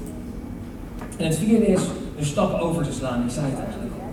En 1.17 1.25
het 1.25 1.37
vierde 1.37 1.65
is 1.65 1.81
een 2.17 2.25
stap 2.25 2.59
over 2.61 2.83
te 2.83 2.91
slaan, 2.91 3.23
ik 3.23 3.29
zei 3.29 3.45
het 3.45 3.59
eigenlijk 3.59 3.93
al. 4.01 4.11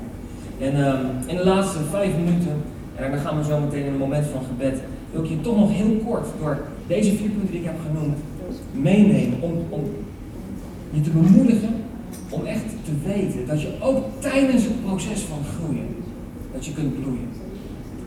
En 0.67 0.75
um, 0.89 1.07
in 1.27 1.37
de 1.37 1.45
laatste 1.45 1.79
vijf 1.91 2.13
minuten, 2.17 2.57
en 2.95 3.11
dan 3.11 3.21
gaan 3.21 3.39
we 3.39 3.45
zo 3.45 3.61
meteen 3.61 3.85
in 3.85 3.93
een 3.93 3.99
moment 3.99 4.27
van 4.27 4.43
gebed, 4.45 4.81
wil 5.11 5.23
ik 5.23 5.31
je 5.31 5.41
toch 5.41 5.57
nog 5.57 5.73
heel 5.73 5.97
kort 6.07 6.27
door 6.41 6.59
deze 6.87 7.17
vier 7.17 7.31
punten 7.31 7.51
die 7.51 7.61
ik 7.61 7.67
heb 7.67 7.79
genoemd 7.87 8.17
meenemen. 8.73 9.41
Om, 9.41 9.53
om 9.69 9.83
je 10.91 11.01
te 11.01 11.11
bemoedigen 11.11 11.75
om 12.29 12.45
echt 12.45 12.65
te 12.85 12.93
weten 13.05 13.47
dat 13.47 13.61
je 13.63 13.73
ook 13.81 14.05
tijdens 14.19 14.63
het 14.63 14.85
proces 14.85 15.21
van 15.21 15.39
groeien, 15.55 15.89
dat 16.53 16.65
je 16.67 16.73
kunt 16.73 17.01
bloeien. 17.01 17.29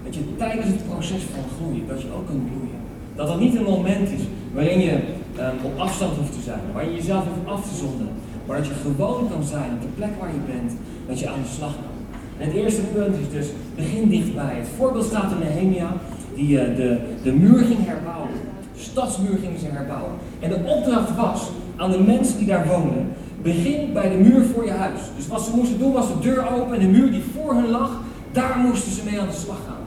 Dat 0.03 0.15
je 0.15 0.36
tijdens 0.38 0.67
het 0.67 0.88
proces 0.88 1.21
van 1.34 1.43
groeien, 1.55 1.88
dat 1.88 2.01
je 2.01 2.07
ook 2.17 2.25
kunt 2.25 2.45
bloeien. 2.45 2.79
Dat 3.15 3.29
er 3.29 3.38
niet 3.38 3.55
een 3.55 3.63
moment 3.63 4.10
is 4.12 4.21
waarin 4.53 4.79
je 4.79 4.93
um, 5.39 5.57
op 5.63 5.79
afstand 5.79 6.17
hoeft 6.17 6.34
te 6.34 6.41
zijn, 6.41 6.60
waar 6.73 6.86
je 6.86 6.95
jezelf 6.95 7.23
hoeft 7.25 7.47
af 7.55 7.69
te 7.69 7.75
zonderen, 7.75 8.13
maar 8.45 8.57
dat 8.57 8.67
je 8.67 8.73
gewoon 8.73 9.29
kan 9.29 9.43
zijn 9.43 9.71
op 9.73 9.81
de 9.81 9.88
plek 9.95 10.13
waar 10.19 10.29
je 10.29 10.53
bent, 10.53 10.71
dat 11.07 11.19
je 11.19 11.29
aan 11.29 11.41
de 11.41 11.53
slag 11.55 11.73
kan. 11.73 11.95
En 12.38 12.47
het 12.47 12.55
eerste 12.55 12.81
punt 12.81 13.15
is 13.15 13.29
dus, 13.31 13.47
begin 13.75 14.10
dichtbij. 14.10 14.55
Het 14.55 14.67
voorbeeld 14.77 15.05
staat 15.05 15.31
in 15.31 15.39
Nehemia, 15.39 15.93
die 16.36 16.49
uh, 16.49 16.75
de, 16.75 16.99
de 17.23 17.31
muur 17.31 17.63
ging 17.63 17.86
herbouwen. 17.86 18.29
De 18.73 18.81
stadsmuur 18.81 19.38
gingen 19.43 19.60
ze 19.60 19.65
herbouwen. 19.65 20.12
En 20.39 20.49
de 20.49 20.60
opdracht 20.65 21.15
was 21.15 21.49
aan 21.75 21.91
de 21.91 21.99
mensen 21.99 22.38
die 22.38 22.47
daar 22.47 22.67
woonden, 22.67 23.07
begin 23.41 23.93
bij 23.93 24.10
de 24.10 24.15
muur 24.15 24.43
voor 24.54 24.65
je 24.65 24.71
huis. 24.71 24.99
Dus 25.15 25.27
wat 25.27 25.41
ze 25.41 25.56
moesten 25.56 25.80
doen 25.80 25.93
was 25.93 26.08
de 26.08 26.19
deur 26.19 26.54
open 26.54 26.73
en 26.73 26.80
de 26.80 26.99
muur 26.99 27.12
die 27.12 27.23
voor 27.34 27.54
hen 27.54 27.69
lag, 27.69 27.91
daar 28.32 28.58
moesten 28.58 28.91
ze 28.91 29.01
mee 29.10 29.19
aan 29.19 29.27
de 29.27 29.34
slag 29.34 29.60
gaan. 29.67 29.86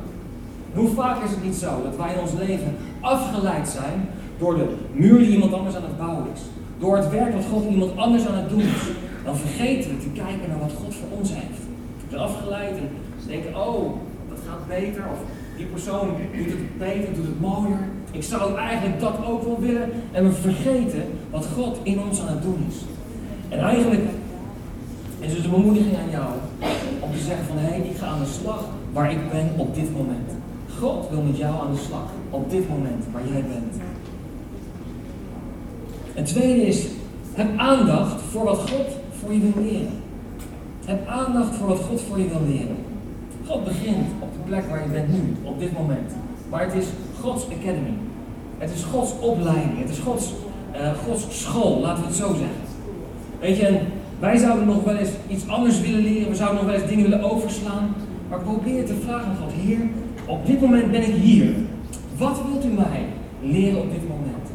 hoe 0.75 0.89
vaak 0.89 1.25
is 1.25 1.31
het 1.31 1.45
niet 1.45 1.55
zo 1.55 1.83
dat 1.83 1.97
wij 1.97 2.15
in 2.15 2.21
ons 2.21 2.33
leven 2.47 2.77
afgeleid 3.01 3.69
zijn 3.69 4.09
door 4.39 4.55
de 4.55 4.75
muur 4.93 5.19
die 5.19 5.29
iemand 5.29 5.53
anders 5.53 5.77
aan 5.77 5.83
het 5.83 5.99
bouwen 5.99 6.27
is. 6.35 6.41
Door 6.79 6.97
het 6.97 7.11
werk 7.11 7.35
wat 7.35 7.45
God 7.51 7.71
iemand 7.71 7.97
anders 7.97 8.27
aan 8.27 8.35
het 8.35 8.49
doen 8.49 8.61
is. 8.61 8.83
Dan 9.25 9.37
vergeten 9.37 9.91
we 9.91 10.03
te 10.03 10.21
kijken 10.23 10.49
naar 10.49 10.59
wat 10.59 10.73
God 10.83 10.95
voor 10.95 11.19
ons 11.19 11.31
heeft. 11.33 11.61
We 11.97 12.11
zijn 12.11 12.23
afgeleid 12.23 12.77
en 12.77 12.89
ze 13.23 13.27
denken, 13.27 13.57
oh, 13.67 13.93
dat 14.29 14.39
gaat 14.49 14.69
beter. 14.69 15.03
Of 15.13 15.19
die 15.57 15.67
persoon 15.67 16.09
doet 16.37 16.47
het 16.47 16.79
beter, 16.79 17.15
doet 17.15 17.27
het 17.27 17.41
mooier. 17.41 17.79
Ik 18.11 18.23
zou 18.23 18.57
eigenlijk 18.57 19.01
dat 19.01 19.15
ook 19.27 19.43
wel 19.45 19.61
willen. 19.61 19.91
En 20.13 20.25
we 20.25 20.33
vergeten 20.33 21.03
wat 21.31 21.47
God 21.55 21.79
in 21.83 22.01
ons 22.01 22.21
aan 22.21 22.29
het 22.29 22.43
doen 22.43 22.67
is. 22.69 22.77
En 23.55 23.61
eigenlijk 23.61 24.03
is 25.19 25.33
het 25.33 25.45
een 25.45 25.51
bemoediging 25.51 25.97
aan 25.97 26.11
jou 26.11 26.31
om 27.01 27.13
te 27.13 27.19
zeggen 27.19 27.47
van 27.47 27.57
hé, 27.59 27.69
hey, 27.69 27.79
ik 27.79 27.97
ga 27.97 28.07
aan 28.07 28.19
de 28.19 28.39
slag 28.43 28.65
waar 28.93 29.11
ik 29.11 29.31
ben 29.31 29.51
op 29.57 29.75
dit 29.75 29.97
moment. 29.97 30.31
God 30.79 31.11
wil 31.11 31.23
met 31.23 31.37
jou 31.37 31.55
aan 31.61 31.73
de 31.73 31.81
slag 31.87 32.11
op 32.31 32.51
dit 32.51 32.69
moment 32.69 33.05
waar 33.13 33.23
jij 33.33 33.43
bent. 33.43 33.75
Het 36.13 36.27
tweede 36.27 36.67
is, 36.67 36.87
heb 37.33 37.59
aandacht 37.59 38.23
voor 38.31 38.45
wat 38.45 38.59
God 38.59 38.87
voor 39.21 39.33
je 39.33 39.41
wil 39.41 39.65
leren. 39.65 39.93
Heb 40.85 41.07
aandacht 41.07 41.55
voor 41.57 41.69
wat 41.69 41.81
God 41.81 42.01
voor 42.01 42.19
je 42.19 42.29
wil 42.29 42.43
leren. 42.47 42.77
God 43.47 43.65
begint 43.65 44.07
op 44.21 44.33
de 44.33 44.41
plek 44.47 44.69
waar 44.69 44.83
je 44.83 44.89
bent 44.89 45.09
nu, 45.09 45.37
op 45.43 45.59
dit 45.59 45.73
moment. 45.73 46.13
Maar 46.51 46.65
het 46.65 46.75
is 46.75 46.87
Gods 47.21 47.45
Academy. 47.45 47.95
Het 48.59 48.71
is 48.71 48.83
Gods 48.83 49.13
opleiding. 49.21 49.79
Het 49.79 49.91
is 49.91 49.99
Gods, 49.99 50.33
uh, 50.77 50.91
Gods 51.07 51.43
school, 51.43 51.81
laten 51.81 52.03
we 52.03 52.09
het 52.09 52.17
zo 52.17 52.29
zeggen. 52.29 52.64
Weet 53.41 53.57
je, 53.57 53.67
en 53.67 53.81
wij 54.19 54.37
zouden 54.37 54.67
nog 54.67 54.85
wel 54.85 54.97
eens 54.97 55.11
iets 55.29 55.49
anders 55.49 55.81
willen 55.81 56.03
leren. 56.03 56.29
We 56.29 56.37
zouden 56.37 56.57
nog 56.57 56.73
wel 56.73 56.81
eens 56.81 56.91
dingen 56.91 57.11
willen 57.11 57.31
overslaan. 57.31 57.95
Maar 58.29 58.41
probeer 58.41 58.87
te 58.87 58.95
vragen 59.05 59.27
aan 59.27 59.37
God, 59.37 59.53
Heer, 59.53 59.81
op 60.27 60.47
dit 60.47 60.61
moment 60.61 60.91
ben 60.91 61.03
ik 61.03 61.15
hier. 61.15 61.55
Wat 62.17 62.41
wilt 62.47 62.65
u 62.65 62.69
mij 62.69 63.05
leren 63.43 63.81
op 63.81 63.91
dit 63.91 64.09
moment? 64.09 64.47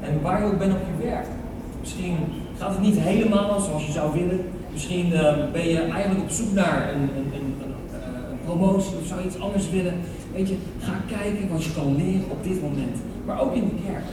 En 0.00 0.22
waar 0.22 0.40
je 0.40 0.46
ook 0.46 0.58
bent 0.58 0.72
op 0.72 0.80
je 0.96 1.04
werk. 1.06 1.26
Misschien 1.80 2.16
gaat 2.58 2.70
het 2.70 2.80
niet 2.80 2.98
helemaal 2.98 3.60
zoals 3.60 3.86
je 3.86 3.92
zou 3.92 4.12
willen. 4.12 4.40
Misschien 4.72 5.06
uh, 5.06 5.34
ben 5.52 5.68
je 5.68 5.78
eigenlijk 5.78 6.22
op 6.22 6.30
zoek 6.30 6.52
naar 6.52 6.92
een, 6.94 7.02
een, 7.02 7.32
een, 7.34 7.54
een, 7.62 8.38
promotie 8.44 8.96
of 9.00 9.06
zou 9.06 9.20
iets 9.24 9.40
anders 9.40 9.70
willen. 9.70 9.94
Weet 10.34 10.48
je, 10.48 10.56
ga 10.78 10.92
kijken 11.16 11.48
wat 11.48 11.64
je 11.64 11.72
kan 11.72 11.96
leren 11.96 12.30
op 12.30 12.44
dit 12.44 12.62
moment. 12.62 12.96
Maar 13.26 13.40
ook 13.40 13.54
in 13.54 13.64
de 13.64 13.82
kerk. 13.86 14.04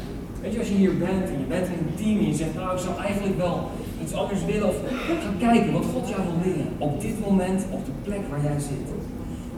Weet 0.42 0.54
je, 0.54 0.60
als 0.60 0.68
je 0.68 0.74
hier 0.74 0.98
bent 0.98 1.26
en 1.32 1.40
je 1.40 1.46
bent 1.48 1.68
in 1.68 1.74
een 1.74 1.96
team 1.96 2.18
en 2.20 2.28
je 2.28 2.34
zegt, 2.34 2.56
nou 2.56 2.76
ik 2.76 2.84
zou 2.84 3.00
eigenlijk 3.00 3.38
wel 3.38 3.70
iets 4.08 4.16
anders 4.16 4.46
willen. 4.46 4.68
Of 4.68 4.76
ga 5.24 5.48
kijken 5.48 5.74
wat 5.74 5.86
God 5.94 6.10
jou 6.10 6.22
wil 6.22 6.52
leren. 6.52 6.72
Op 6.78 7.02
dit 7.02 7.20
moment, 7.28 7.66
op 7.72 7.86
de 7.86 7.92
plek 8.04 8.22
waar 8.30 8.44
jij 8.44 8.60
zit. 8.60 8.88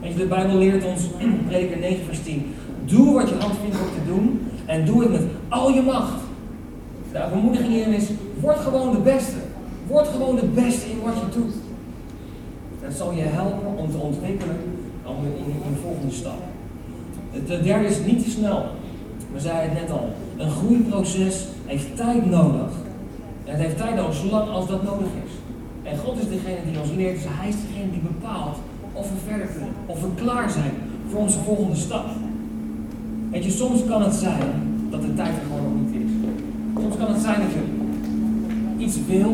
Weet 0.00 0.12
je, 0.12 0.18
de 0.18 0.26
Bijbel 0.26 0.56
leert 0.56 0.84
ons, 0.84 1.02
prediker 1.46 1.78
9 1.78 2.04
vers 2.04 2.22
10. 2.22 2.54
Doe 2.84 3.14
wat 3.14 3.28
je 3.28 3.34
hand 3.34 3.54
vindt 3.62 3.76
om 3.76 3.86
te 3.94 4.12
doen. 4.12 4.40
En 4.66 4.84
doe 4.84 5.02
het 5.02 5.10
met 5.10 5.22
al 5.48 5.70
je 5.70 5.82
macht. 5.82 6.20
De 7.12 7.26
bemoediging 7.34 7.72
hierin 7.72 7.94
is, 7.94 8.08
word 8.40 8.58
gewoon 8.58 8.92
de 8.92 8.98
beste. 8.98 9.36
Word 9.86 10.08
gewoon 10.08 10.36
de 10.36 10.46
beste 10.46 10.90
in 10.90 11.00
wat 11.04 11.14
je 11.14 11.38
doet. 11.38 11.54
Dat 12.82 12.92
zal 12.92 13.12
je 13.12 13.22
helpen 13.22 13.76
om 13.76 13.90
te 13.90 13.96
ontwikkelen 13.96 14.56
in, 15.24 15.62
in 15.66 15.72
de 15.72 15.80
volgende 15.82 16.14
stap. 16.14 16.42
Het 17.30 17.64
derde 17.64 17.86
is 17.86 18.04
niet 18.06 18.24
te 18.24 18.30
snel. 18.30 18.64
We 19.32 19.40
zeiden 19.40 19.76
het 19.76 19.80
net 19.80 19.90
al. 19.90 20.08
Een 20.36 20.50
groeiproces 20.50 21.46
heeft 21.66 21.96
tijd 21.96 22.30
nodig. 22.30 22.70
En 23.50 23.56
het 23.56 23.64
heeft 23.64 23.76
tijd 23.76 23.94
nodig 23.94 24.14
zolang 24.14 24.50
als 24.50 24.66
dat 24.66 24.82
nodig 24.82 25.10
is. 25.24 25.32
En 25.82 25.98
God 25.98 26.14
is 26.22 26.28
degene 26.28 26.60
die 26.70 26.80
ons 26.80 26.90
leert, 26.96 27.14
dus 27.14 27.26
Hij 27.28 27.48
is 27.48 27.60
degene 27.66 27.90
die 27.90 28.00
bepaalt 28.12 28.56
of 28.92 29.10
we 29.10 29.18
verder 29.28 29.46
kunnen, 29.46 29.74
of 29.86 30.00
we 30.00 30.08
klaar 30.14 30.50
zijn 30.50 30.72
voor 31.10 31.20
onze 31.20 31.38
volgende 31.38 31.76
stap. 31.76 32.06
Weet 33.30 33.44
je, 33.44 33.50
soms 33.50 33.84
kan 33.84 34.02
het 34.02 34.14
zijn 34.14 34.48
dat 34.90 35.02
de 35.02 35.14
tijd 35.14 35.34
er 35.38 35.46
gewoon 35.46 35.62
nog 35.62 35.74
niet 35.82 36.02
is. 36.02 36.10
Soms 36.82 36.96
kan 36.96 37.08
het 37.12 37.22
zijn 37.22 37.40
dat 37.44 37.52
je 37.56 37.62
iets 38.84 38.96
wil, 39.06 39.32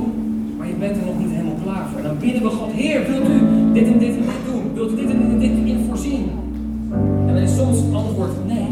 maar 0.57 0.67
je 0.67 0.75
bent 0.75 0.97
er 0.97 1.07
nog 1.07 1.19
niet 1.19 1.31
helemaal 1.31 1.61
klaar 1.63 1.87
voor. 1.93 2.03
Dan 2.03 2.19
bidden 2.19 2.43
we 2.43 2.49
God, 2.49 2.73
Heer, 2.73 3.07
wilt 3.11 3.29
u 3.29 3.39
dit 3.73 3.87
en 3.87 3.99
dit 3.99 4.15
en 4.21 4.27
dit 4.31 4.41
doen? 4.51 4.65
Wilt 4.75 4.93
u 4.93 4.97
dit 4.97 5.11
en 5.11 5.39
dit, 5.39 5.51
in 5.51 5.85
voorzien? 5.89 6.31
En 7.27 7.35
dan 7.35 7.43
is 7.49 7.57
soms 7.57 7.77
het 7.77 7.95
antwoord 7.95 8.47
nee. 8.47 8.69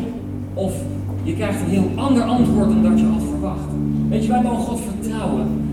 Of 0.54 0.72
je 1.22 1.34
krijgt 1.34 1.60
een 1.60 1.74
heel 1.76 1.90
ander 1.94 2.22
antwoord 2.22 2.68
dan 2.68 2.82
dat 2.82 3.00
je 3.00 3.06
had 3.06 3.22
verwacht. 3.30 3.68
Weet 4.08 4.24
je, 4.24 4.30
wij 4.30 4.42
mogen 4.42 4.58
God 4.58 4.76
vertrouwen 4.76 4.93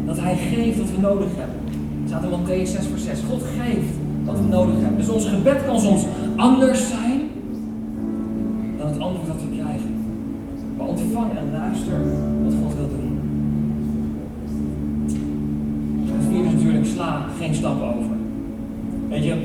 dat 0.05 0.19
Hij 0.19 0.35
geeft 0.35 0.77
wat 0.77 0.91
we 0.95 1.01
nodig 1.01 1.27
hebben. 1.35 1.55
Het 2.01 2.09
staat 2.09 2.23
in 2.23 2.29
Matthäus 2.29 2.69
6 2.71 2.85
vers 2.85 3.03
6. 3.03 3.19
God 3.29 3.41
geeft 3.59 3.93
wat 4.25 4.39
we 4.39 4.47
nodig 4.47 4.75
hebben. 4.79 4.97
Dus 4.97 5.09
ons 5.09 5.25
gebed 5.25 5.65
kan 5.65 5.79
soms 5.79 6.05
anders 6.35 6.87
zijn 6.87 7.19
dan 8.77 8.87
het 8.87 8.99
antwoord 8.99 9.27
dat 9.27 9.41
we 9.41 9.57
krijgen. 9.57 9.91
Maar 10.77 10.87
ontvang 10.87 11.31
en 11.37 11.51
luister 11.51 11.99
wat 12.43 12.53
God 12.63 12.73
wil 12.75 12.89
doen. 12.89 13.19
Het 16.05 16.25
vierde 16.29 16.47
is 16.47 16.53
natuurlijk 16.53 16.85
sla 16.85 17.25
geen 17.39 17.55
stappen 17.55 17.87
over. 17.87 18.15
Weet 19.09 19.23
je, 19.23 19.35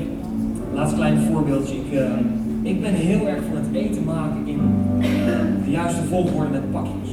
laatst 0.73 0.95
klein 0.95 1.19
voorbeeldje. 1.19 1.75
Ik, 1.75 1.91
uh, 1.93 2.01
ik 2.61 2.81
ben 2.81 2.93
heel 2.93 3.27
erg 3.27 3.41
van 3.47 3.55
het 3.55 3.73
eten 3.73 4.03
maken 4.03 4.47
in 4.47 4.59
uh, 4.99 5.05
de 5.65 5.71
juiste 5.71 6.03
volgorde 6.03 6.49
met 6.49 6.71
pakjes. 6.71 7.06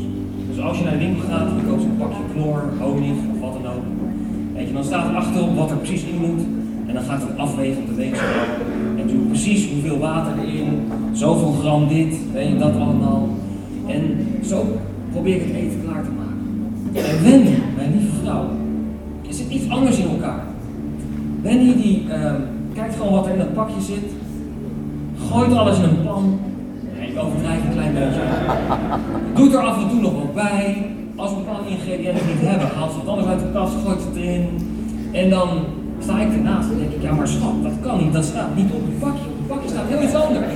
Dus 0.55 0.65
als 0.65 0.79
je 0.79 0.85
naar 0.85 0.93
de 0.93 0.99
winkel 0.99 1.29
gaat 1.29 1.49
en 1.49 1.57
je 1.57 1.67
koopt 1.69 1.83
een 1.83 1.97
pakje 1.97 2.23
knor, 2.33 2.63
honing 2.81 3.17
of 3.33 3.41
wat 3.41 3.53
dan 3.53 3.73
ook. 3.73 3.85
Weet 4.55 4.67
je, 4.67 4.73
dan 4.73 4.85
staat 4.85 5.09
er 5.09 5.17
achterop 5.17 5.57
wat 5.57 5.71
er 5.71 5.77
precies 5.77 6.05
in 6.05 6.19
moet. 6.21 6.41
En 6.87 6.95
dan 6.95 7.03
gaat 7.03 7.23
het 7.23 7.39
afwegen 7.39 7.83
op 7.83 7.89
de 7.89 7.95
weegschaal. 7.95 8.45
En 8.97 9.07
doe 9.07 9.27
precies 9.27 9.71
hoeveel 9.71 9.99
water 9.99 10.33
erin, 10.39 10.93
zoveel 11.13 11.53
gram 11.53 11.89
dit, 11.89 12.17
weet 12.33 12.49
je, 12.49 12.57
dat 12.57 12.75
allemaal. 12.75 13.29
En 13.87 14.27
zo 14.45 14.65
probeer 15.13 15.35
ik 15.35 15.43
het 15.43 15.55
eten 15.55 15.81
klaar 15.85 16.05
te 16.05 16.11
maken. 16.11 16.43
En 16.93 17.23
Wendy, 17.25 17.59
mijn 17.77 17.91
lieve 17.93 18.17
vrouw, 18.23 18.45
is 19.23 19.39
het 19.39 19.51
iets 19.51 19.69
anders 19.69 19.99
in 19.99 20.09
elkaar. 20.09 20.45
Wendy 21.43 21.83
die 21.83 22.05
uh, 22.09 22.33
kijkt 22.73 22.97
gewoon 22.97 23.13
wat 23.13 23.27
er 23.27 23.33
in 23.33 23.39
dat 23.39 23.55
pakje 23.55 23.81
zit, 23.81 24.11
gooit 25.31 25.53
alles 25.53 25.79
in 25.79 25.85
een 25.85 26.03
pan. 26.05 26.39
Ik 27.15 27.21
overdrijf 27.21 27.61
een 27.65 27.77
klein 27.79 27.95
beetje. 27.95 28.25
Doet 29.35 29.55
er 29.55 29.61
af 29.71 29.83
en 29.83 29.89
toe 29.89 30.01
nog 30.01 30.15
wat 30.23 30.35
bij. 30.35 30.87
Als 31.17 31.31
we 31.31 31.37
bepaalde 31.37 31.69
ingrediënten 31.69 32.27
niet 32.27 32.47
hebben, 32.51 32.69
haalt 32.77 32.93
ze 32.93 32.99
het 32.99 33.09
anders 33.09 33.29
uit 33.29 33.41
de 33.41 33.51
kast, 33.53 33.75
gooit 33.85 34.03
het 34.07 34.17
erin. 34.17 34.47
En 35.13 35.31
dan 35.31 35.49
sta 35.99 36.15
ik 36.21 36.33
ernaast 36.33 36.71
en 36.71 36.79
denk 36.79 36.93
ik, 36.93 37.03
ja 37.03 37.13
maar 37.13 37.29
schat, 37.29 37.57
dat 37.63 37.77
kan 37.81 37.99
niet, 38.03 38.13
dat 38.13 38.25
staat 38.25 38.57
niet 38.57 38.71
op 38.79 38.83
het 38.89 38.99
pakje. 38.99 39.27
Op 39.33 39.39
het 39.39 39.49
pakje 39.53 39.69
staat 39.69 39.89
heel 39.89 40.03
iets 40.03 40.15
anders. 40.15 40.53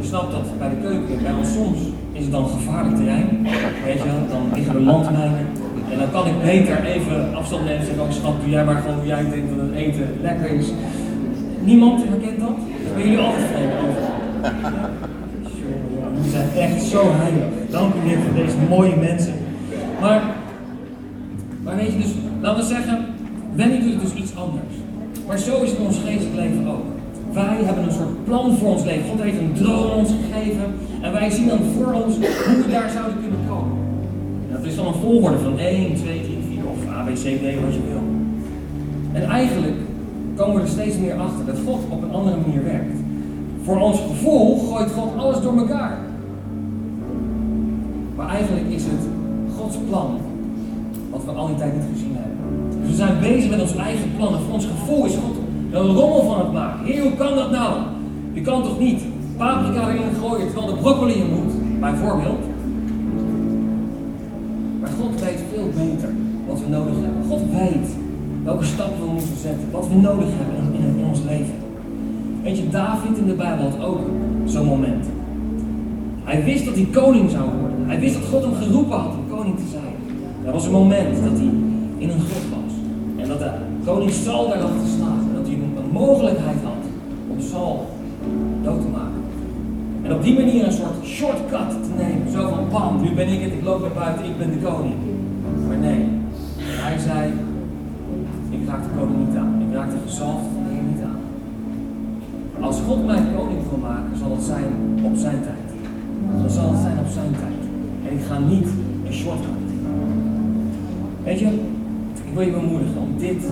Je 0.00 0.06
snapt 0.10 0.32
dat 0.32 0.58
bij 0.58 0.68
de 0.68 0.80
keuken, 0.86 1.22
bij 1.22 1.34
ons 1.40 1.52
soms 1.52 1.78
is 2.12 2.22
het 2.22 2.32
dan 2.32 2.46
gevaarlijk 2.56 2.96
terrein. 2.96 3.28
Weet 3.84 4.00
je 4.02 4.08
wel, 4.12 4.22
dan 4.34 4.42
liggen 4.54 4.74
er 4.74 4.80
landmijnen. 4.80 5.46
En 5.92 5.98
dan 5.98 6.10
kan 6.10 6.26
ik 6.26 6.42
beter 6.42 6.84
even 6.84 7.34
afstand 7.34 7.64
nemen 7.64 7.78
en 7.80 7.86
zeggen, 7.86 8.04
oh, 8.04 8.10
schat, 8.10 8.40
doe 8.40 8.50
jij 8.50 8.64
maar 8.64 8.80
gewoon 8.82 8.98
hoe 8.98 9.06
jij 9.06 9.24
denkt 9.30 9.48
dat 9.56 9.66
het 9.66 9.74
eten 9.74 10.06
lekker 10.20 10.50
is. 10.50 10.68
Niemand 11.64 12.02
herkent 12.08 12.40
dat? 12.40 12.56
Daar 12.84 12.94
ben 12.96 13.02
jullie 13.04 13.24
altijd 13.24 13.52
zijn 16.32 16.50
echt 16.66 16.82
zo 16.82 17.02
heilig. 17.22 17.48
Dank 17.70 17.94
u 17.94 18.08
weer 18.08 18.18
voor 18.24 18.34
deze 18.42 18.56
mooie 18.68 18.96
mensen. 18.96 19.34
Maar, 20.00 20.22
maar 21.62 21.76
weet 21.76 21.92
je, 21.92 21.98
dus 21.98 22.12
laten 22.40 22.60
we 22.62 22.68
zeggen, 22.74 22.98
Wendy 23.54 23.80
doet 23.80 24.00
dus 24.00 24.14
iets 24.22 24.36
anders. 24.36 24.74
Maar 25.26 25.38
zo 25.38 25.62
is 25.62 25.70
het 25.70 25.78
in 25.78 25.86
ons 25.86 25.98
geestelijk 26.04 26.36
leven 26.36 26.66
ook. 26.74 26.86
Wij 27.32 27.58
hebben 27.68 27.84
een 27.84 27.98
soort 28.00 28.24
plan 28.24 28.56
voor 28.56 28.68
ons 28.68 28.84
leven. 28.84 29.08
God 29.08 29.22
heeft 29.22 29.38
een 29.38 29.52
droom 29.52 29.90
ons 29.90 30.10
gegeven. 30.20 30.66
En 31.00 31.12
wij 31.12 31.30
zien 31.30 31.48
dan 31.48 31.60
voor 31.76 31.92
ons 31.92 32.14
hoe 32.14 32.62
we 32.64 32.70
daar 32.70 32.90
zouden 32.90 33.18
kunnen 33.20 33.38
komen. 33.48 33.76
En 34.48 34.56
dat 34.56 34.64
is 34.64 34.76
dan 34.76 34.86
een 34.86 35.00
volgorde 35.06 35.38
van 35.38 35.58
1, 35.58 35.94
2, 35.94 36.22
3, 36.22 36.38
4 36.48 36.62
of 36.72 36.94
A, 36.94 37.02
B, 37.02 37.08
C, 37.08 37.24
D, 37.42 37.44
wat 37.64 37.74
je 37.78 37.84
wil. 37.90 38.02
En 39.12 39.30
eigenlijk 39.30 39.76
komen 40.36 40.54
we 40.54 40.62
er 40.62 40.68
steeds 40.68 40.96
meer 40.96 41.14
achter 41.14 41.44
dat 41.46 41.58
God 41.66 41.80
op 41.88 42.02
een 42.02 42.12
andere 42.12 42.36
manier 42.46 42.64
werkt. 42.64 42.98
Voor 43.64 43.80
ons 43.80 44.00
gevoel 44.00 44.58
gooit 44.58 44.90
God 44.90 45.16
alles 45.16 45.40
door 45.40 45.56
elkaar. 45.56 45.98
Maar 48.22 48.34
eigenlijk 48.34 48.68
is 48.68 48.82
het 48.84 49.04
Gods 49.56 49.76
plan 49.88 50.18
wat 51.10 51.24
we 51.24 51.30
al 51.30 51.46
die 51.46 51.56
tijd 51.56 51.72
niet 51.74 51.88
gezien 51.92 52.16
hebben. 52.16 52.38
Dus 52.80 52.90
we 52.90 52.96
zijn 52.96 53.20
bezig 53.20 53.50
met 53.50 53.60
ons 53.60 53.76
eigen 53.76 54.16
plan. 54.16 54.34
En 54.34 54.40
voor 54.40 54.54
ons 54.54 54.66
gevoel 54.66 55.04
is 55.04 55.14
God 55.14 55.36
een 55.70 55.94
rommel 55.94 56.22
van 56.22 56.38
het 56.38 56.52
maken. 56.52 56.84
Heer, 56.84 57.02
hoe 57.02 57.16
kan 57.16 57.34
dat 57.34 57.50
nou? 57.50 57.72
Je 58.32 58.40
kan 58.40 58.62
toch 58.62 58.78
niet 58.78 59.02
paprika 59.36 59.88
erin 59.88 60.14
gooien 60.20 60.46
terwijl 60.46 60.74
de 60.74 60.80
broccoli 60.80 61.12
in 61.12 61.30
moet, 61.34 61.80
bijvoorbeeld. 61.80 62.42
Maar 64.80 64.90
God 65.00 65.20
weet 65.20 65.40
veel 65.52 65.68
beter 65.76 66.10
wat 66.48 66.60
we 66.60 66.68
nodig 66.68 66.94
hebben. 66.94 67.24
God 67.28 67.42
weet 67.50 67.88
welke 68.44 68.64
stappen 68.64 69.00
we 69.00 69.12
moeten 69.12 69.36
zetten, 69.36 69.70
wat 69.70 69.88
we 69.88 69.94
nodig 69.94 70.28
hebben 70.28 70.74
in, 70.74 70.98
in 70.98 71.04
ons 71.04 71.20
leven. 71.28 71.54
Weet 72.42 72.58
je, 72.58 72.68
David 72.68 73.18
in 73.18 73.26
de 73.26 73.34
Bijbel 73.34 73.70
had 73.70 73.84
ook 73.84 74.00
zo'n 74.44 74.66
moment. 74.66 75.06
Hij 76.24 76.44
wist 76.44 76.64
dat 76.64 76.74
hij 76.74 76.86
koning 76.92 77.30
zou 77.30 77.42
worden. 77.44 77.61
Hij 77.92 78.00
wist 78.00 78.14
dat 78.14 78.28
God 78.30 78.42
hem 78.42 78.54
geroepen 78.54 78.98
had 78.98 79.12
om 79.18 79.36
koning 79.36 79.56
te 79.56 79.68
zijn. 79.70 79.94
Er 80.46 80.52
was 80.52 80.64
een 80.66 80.72
moment 80.82 81.14
dat 81.24 81.36
hij 81.40 81.52
in 81.98 82.10
een 82.10 82.24
grot 82.28 82.46
was. 82.56 82.72
En 83.16 83.28
dat 83.28 83.38
de 83.38 83.50
koning 83.84 84.10
Saul 84.10 84.48
daar 84.48 84.58
te 84.58 84.92
slagen. 84.96 85.26
En 85.28 85.34
dat 85.34 85.46
hij 85.46 85.54
een 85.54 85.92
mogelijkheid 85.92 86.62
had 86.62 86.82
om 87.28 87.40
Saul 87.40 87.86
dood 88.62 88.80
te 88.80 88.88
maken. 88.88 89.22
En 90.02 90.14
op 90.14 90.22
die 90.22 90.34
manier 90.34 90.64
een 90.64 90.72
soort 90.72 90.98
shortcut 91.04 91.70
te 91.86 91.92
nemen. 92.02 92.30
Zo 92.32 92.48
van, 92.48 92.68
bam, 92.70 93.02
nu 93.02 93.14
ben 93.14 93.28
ik 93.28 93.40
het, 93.42 93.52
ik 93.52 93.64
loop 93.64 93.80
naar 93.80 93.98
buiten, 94.04 94.24
ik 94.24 94.38
ben 94.38 94.50
de 94.50 94.66
koning. 94.68 94.94
Maar 95.68 95.76
nee, 95.76 96.08
hij 96.58 96.98
zei, 96.98 97.32
ik 98.50 98.68
raak 98.68 98.82
de 98.82 98.90
koning 98.98 99.26
niet 99.26 99.36
aan. 99.36 99.62
Ik 99.68 99.74
raak 99.74 99.90
de 99.90 100.00
gezalfde 100.06 100.48
van 100.54 100.62
de 100.64 100.70
Heer 100.74 100.86
niet 100.92 101.04
aan. 101.10 101.20
Als 102.66 102.78
God 102.86 103.06
mij 103.06 103.22
koning 103.36 103.60
wil 103.68 103.78
maken, 103.90 104.18
zal 104.18 104.30
het 104.30 104.44
zijn 104.52 104.70
op 105.02 105.16
zijn 105.16 105.40
tijd. 105.42 105.68
Dan 106.40 106.50
zal 106.50 106.70
het 106.70 106.80
zijn 106.80 106.98
op 106.98 107.10
zijn 107.18 107.32
tijd. 107.40 107.61
Ik 108.12 108.24
ga 108.28 108.38
niet 108.38 108.68
een 109.06 109.12
shortcut. 109.12 109.62
Weet 111.24 111.38
je, 111.38 111.46
ik 112.26 112.34
wil 112.34 112.42
je 112.42 112.50
bemoedigen 112.50 113.00
om 113.00 113.18
dit 113.18 113.42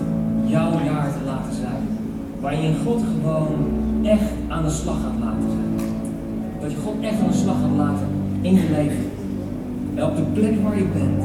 jouw 0.44 0.72
jaar 0.84 1.12
te 1.12 1.24
laten 1.24 1.54
zijn. 1.54 1.82
Waarin 2.40 2.62
je 2.62 2.74
God 2.84 3.02
gewoon 3.14 3.48
echt 4.02 4.30
aan 4.48 4.62
de 4.62 4.70
slag 4.70 4.96
gaat 5.00 5.20
laten 5.20 5.50
zijn. 5.50 5.88
Dat 6.60 6.70
je 6.70 6.76
God 6.84 6.94
echt 7.00 7.20
aan 7.20 7.30
de 7.30 7.36
slag 7.36 7.56
gaat 7.60 7.76
laten 7.76 8.06
in 8.40 8.54
je 8.54 8.70
leven. 8.70 9.10
En 9.94 10.04
op 10.04 10.16
de 10.16 10.22
plek 10.22 10.62
waar 10.62 10.78
je 10.78 10.86
bent. 10.92 11.24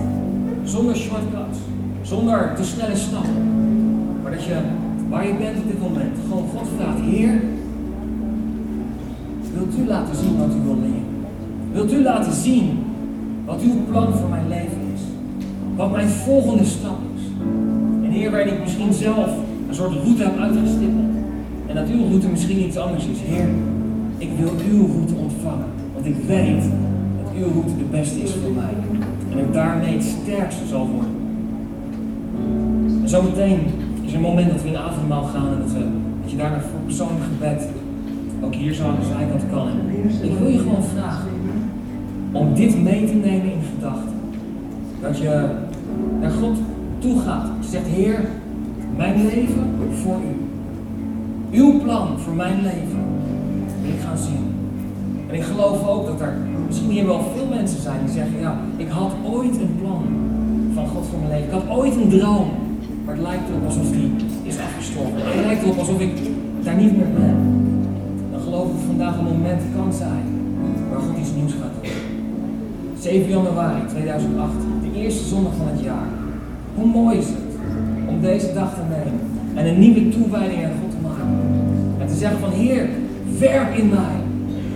Zonder 0.63 0.95
shortcuts. 0.95 1.57
Zonder 2.01 2.53
te 2.55 2.63
snelle 2.63 2.95
stappen. 2.95 3.43
Maar 4.23 4.31
dat 4.31 4.43
je, 4.43 4.57
waar 5.09 5.27
je 5.27 5.33
bent 5.33 5.57
op 5.57 5.67
dit 5.67 5.81
moment, 5.81 6.17
gewoon 6.27 6.47
God 6.55 6.67
vraagt, 6.77 6.99
Heer, 6.99 7.41
wilt 9.53 9.77
u 9.79 9.87
laten 9.87 10.15
zien 10.15 10.37
wat 10.37 10.49
u 10.49 10.65
wil 10.65 10.77
leren? 10.81 11.05
Wilt 11.71 11.93
u 11.93 12.01
laten 12.01 12.33
zien 12.33 12.84
wat 13.45 13.61
uw 13.61 13.85
plan 13.91 14.13
voor 14.13 14.29
mijn 14.29 14.47
leven 14.47 14.81
is? 14.93 15.01
Wat 15.75 15.91
mijn 15.91 16.07
volgende 16.07 16.65
stap 16.65 16.97
is? 17.15 17.21
En 18.03 18.11
Heer, 18.11 18.31
waarin 18.31 18.53
ik 18.53 18.59
misschien 18.59 18.93
zelf 18.93 19.29
een 19.67 19.75
soort 19.75 19.91
route 19.91 20.23
heb 20.23 20.37
uitgestippeld. 20.37 21.13
En 21.67 21.75
dat 21.75 21.87
uw 21.87 22.07
route 22.07 22.27
misschien 22.27 22.65
iets 22.65 22.77
anders 22.77 23.05
is. 23.07 23.17
Heer, 23.19 23.47
ik 24.17 24.29
wil 24.39 24.51
uw 24.71 24.87
route 24.87 25.13
ontvangen. 25.15 25.65
Want 25.93 26.05
ik 26.05 26.15
weet 26.27 26.63
dat 27.23 27.31
uw 27.37 27.51
route 27.51 27.77
de 27.77 27.83
beste 27.91 28.19
is 28.21 28.31
voor 28.31 28.51
mij. 28.51 28.73
En 29.31 29.37
ik 29.37 29.53
daarmee 29.53 29.93
het 29.93 30.03
sterkste 30.03 30.65
zal 30.65 30.87
worden. 30.87 31.15
En 33.01 33.09
zometeen 33.09 33.59
is 34.01 34.13
een 34.13 34.21
moment 34.21 34.51
dat 34.51 34.61
we 34.61 34.67
in 34.67 34.73
de 34.73 34.79
avondmaal 34.79 35.23
gaan 35.23 35.47
en 35.47 35.59
dat, 35.59 36.31
je 36.31 36.37
daarna 36.37 36.59
voor 36.59 36.79
persoonlijk 36.85 37.23
gebed 37.23 37.67
ook 38.41 38.53
hier 38.53 38.73
zo 38.73 38.83
aan 38.83 38.97
de 38.99 39.05
zijkant 39.05 39.43
kan. 39.51 39.67
Ik 40.21 40.37
wil 40.37 40.47
je 40.47 40.57
gewoon 40.57 40.83
vragen 40.83 41.34
om 42.35 42.53
dit 42.53 42.83
mee 42.83 43.05
te 43.05 43.13
nemen 43.13 43.51
in 43.51 43.61
gedachten. 43.75 44.13
Dat 45.01 45.17
je 45.17 45.45
naar 46.21 46.31
God 46.31 46.57
toe 46.99 47.19
gaat. 47.19 47.47
Je 47.59 47.67
zegt, 47.69 47.87
Heer, 47.87 48.19
mijn 48.95 49.25
leven 49.25 49.63
voor 50.03 50.15
u. 50.15 50.33
Uw 51.57 51.79
plan 51.79 52.19
voor 52.19 52.33
mijn 52.33 52.61
leven 52.61 53.03
wil 53.81 53.91
ik 53.91 53.99
gaan 54.07 54.17
zien. 54.17 54.45
En 55.27 55.35
ik 55.35 55.43
geloof 55.43 55.87
ook 55.87 56.05
dat 56.05 56.21
er 56.21 56.33
misschien 56.67 56.89
hier 56.89 57.05
wel 57.05 57.21
veel 57.35 57.47
mensen 57.49 57.81
zijn 57.81 57.99
die 58.05 58.13
zeggen, 58.13 58.39
ja, 58.39 58.57
ik 58.77 58.89
had 58.89 59.11
ooit 59.23 59.55
een 59.55 59.75
plan 59.81 60.03
van 60.73 60.87
God 60.87 61.05
voor 61.09 61.19
mijn 61.19 61.31
leven. 61.31 61.45
Ik 61.45 61.53
had 61.53 61.77
ooit 61.77 61.95
een 61.95 62.09
droom. 62.09 62.47
Maar 63.05 63.15
het 63.15 63.23
lijkt 63.23 63.49
erop 63.49 63.65
alsof 63.65 63.91
die 63.91 64.11
is 64.43 64.57
afgestorven. 64.59 65.13
Het 65.15 65.45
lijkt 65.45 65.63
erop 65.63 65.77
alsof 65.77 65.99
ik 65.99 66.11
daar 66.63 66.75
niet 66.75 66.97
meer 66.97 67.11
ben. 67.13 67.35
Dan 68.31 68.41
geloof 68.41 68.65
ik 68.65 68.71
dat 68.71 68.85
vandaag 68.85 69.17
een 69.17 69.23
moment 69.23 69.61
kan 69.75 69.93
zijn 69.93 70.25
waar 70.89 70.99
God 70.99 71.17
iets 71.17 71.33
nieuws 71.35 71.53
gaat 71.53 71.73
doen. 71.81 71.94
7 73.05 73.29
januari 73.29 73.81
2018, 73.87 74.81
de 74.81 74.99
eerste 74.99 75.23
zondag 75.23 75.53
van 75.57 75.67
het 75.67 75.81
jaar. 75.83 76.07
Hoe 76.75 76.85
mooi 76.85 77.17
is 77.17 77.27
het 77.27 77.45
om 78.07 78.21
deze 78.21 78.53
dag 78.53 78.73
te 78.73 78.81
nemen 78.89 79.19
en 79.55 79.67
een 79.67 79.79
nieuwe 79.79 80.09
toewijding 80.09 80.63
aan 80.63 80.79
God 80.81 80.91
te 80.91 81.01
maken. 81.09 81.39
En 81.99 82.07
te 82.07 82.15
zeggen 82.15 82.39
van 82.39 82.49
Heer, 82.49 82.89
werk 83.39 83.77
in 83.77 83.89
mij. 83.89 84.17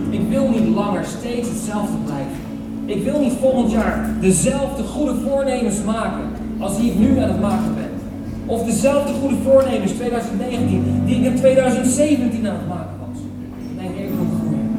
Ik 0.09 0.21
wil 0.29 0.49
niet 0.49 0.75
langer 0.75 1.05
steeds 1.05 1.49
hetzelfde 1.49 1.97
blijven. 2.05 2.41
Ik 2.85 3.03
wil 3.03 3.19
niet 3.19 3.33
volgend 3.39 3.71
jaar 3.71 4.09
dezelfde 4.21 4.83
goede 4.83 5.15
voornemens 5.15 5.83
maken 5.83 6.25
als 6.59 6.77
die 6.77 6.91
ik 6.91 6.99
nu 6.99 7.19
aan 7.19 7.29
het 7.29 7.41
maken 7.41 7.73
ben. 7.75 7.93
Of 8.45 8.63
dezelfde 8.63 9.13
goede 9.13 9.35
voornemens 9.43 9.91
2019 9.91 10.83
die 11.05 11.15
ik 11.15 11.25
in 11.25 11.35
2017 11.35 12.47
aan 12.47 12.55
het 12.55 12.67
maken 12.67 12.95
was. 12.99 13.19
Nee, 13.77 13.89
Heer, 13.95 14.05
ik 14.05 14.13
wil 14.15 14.27
groeien. 14.39 14.69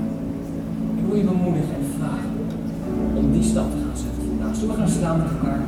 Ik 0.98 1.04
wil 1.06 1.16
je 1.16 1.24
bemoedigen 1.24 1.59
staan 5.00 5.16
met 5.16 5.26
elkaar? 5.30 5.60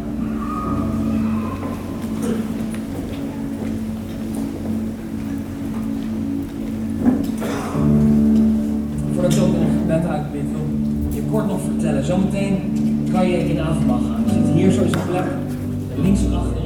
Voordat 9.12 9.33
ik 9.33 9.42
ook 9.42 9.55
een 9.55 9.79
gebed 9.81 10.07
uitbid, 10.07 10.42
wil 10.51 10.66
je 11.14 11.23
kort 11.31 11.47
nog 11.47 11.61
vertellen. 11.61 12.05
Zometeen 12.05 12.57
kan 13.12 13.29
je 13.29 13.37
in 13.37 13.61
avondmaal 13.61 13.99
gaan. 13.99 14.23
Je 14.27 14.33
zit 14.33 14.55
hier 14.55 14.71
zo 14.71 14.83
in 14.83 14.90
zijn 14.90 15.09
plek, 15.09 15.25
links 16.03 16.21
achter. 16.35 16.62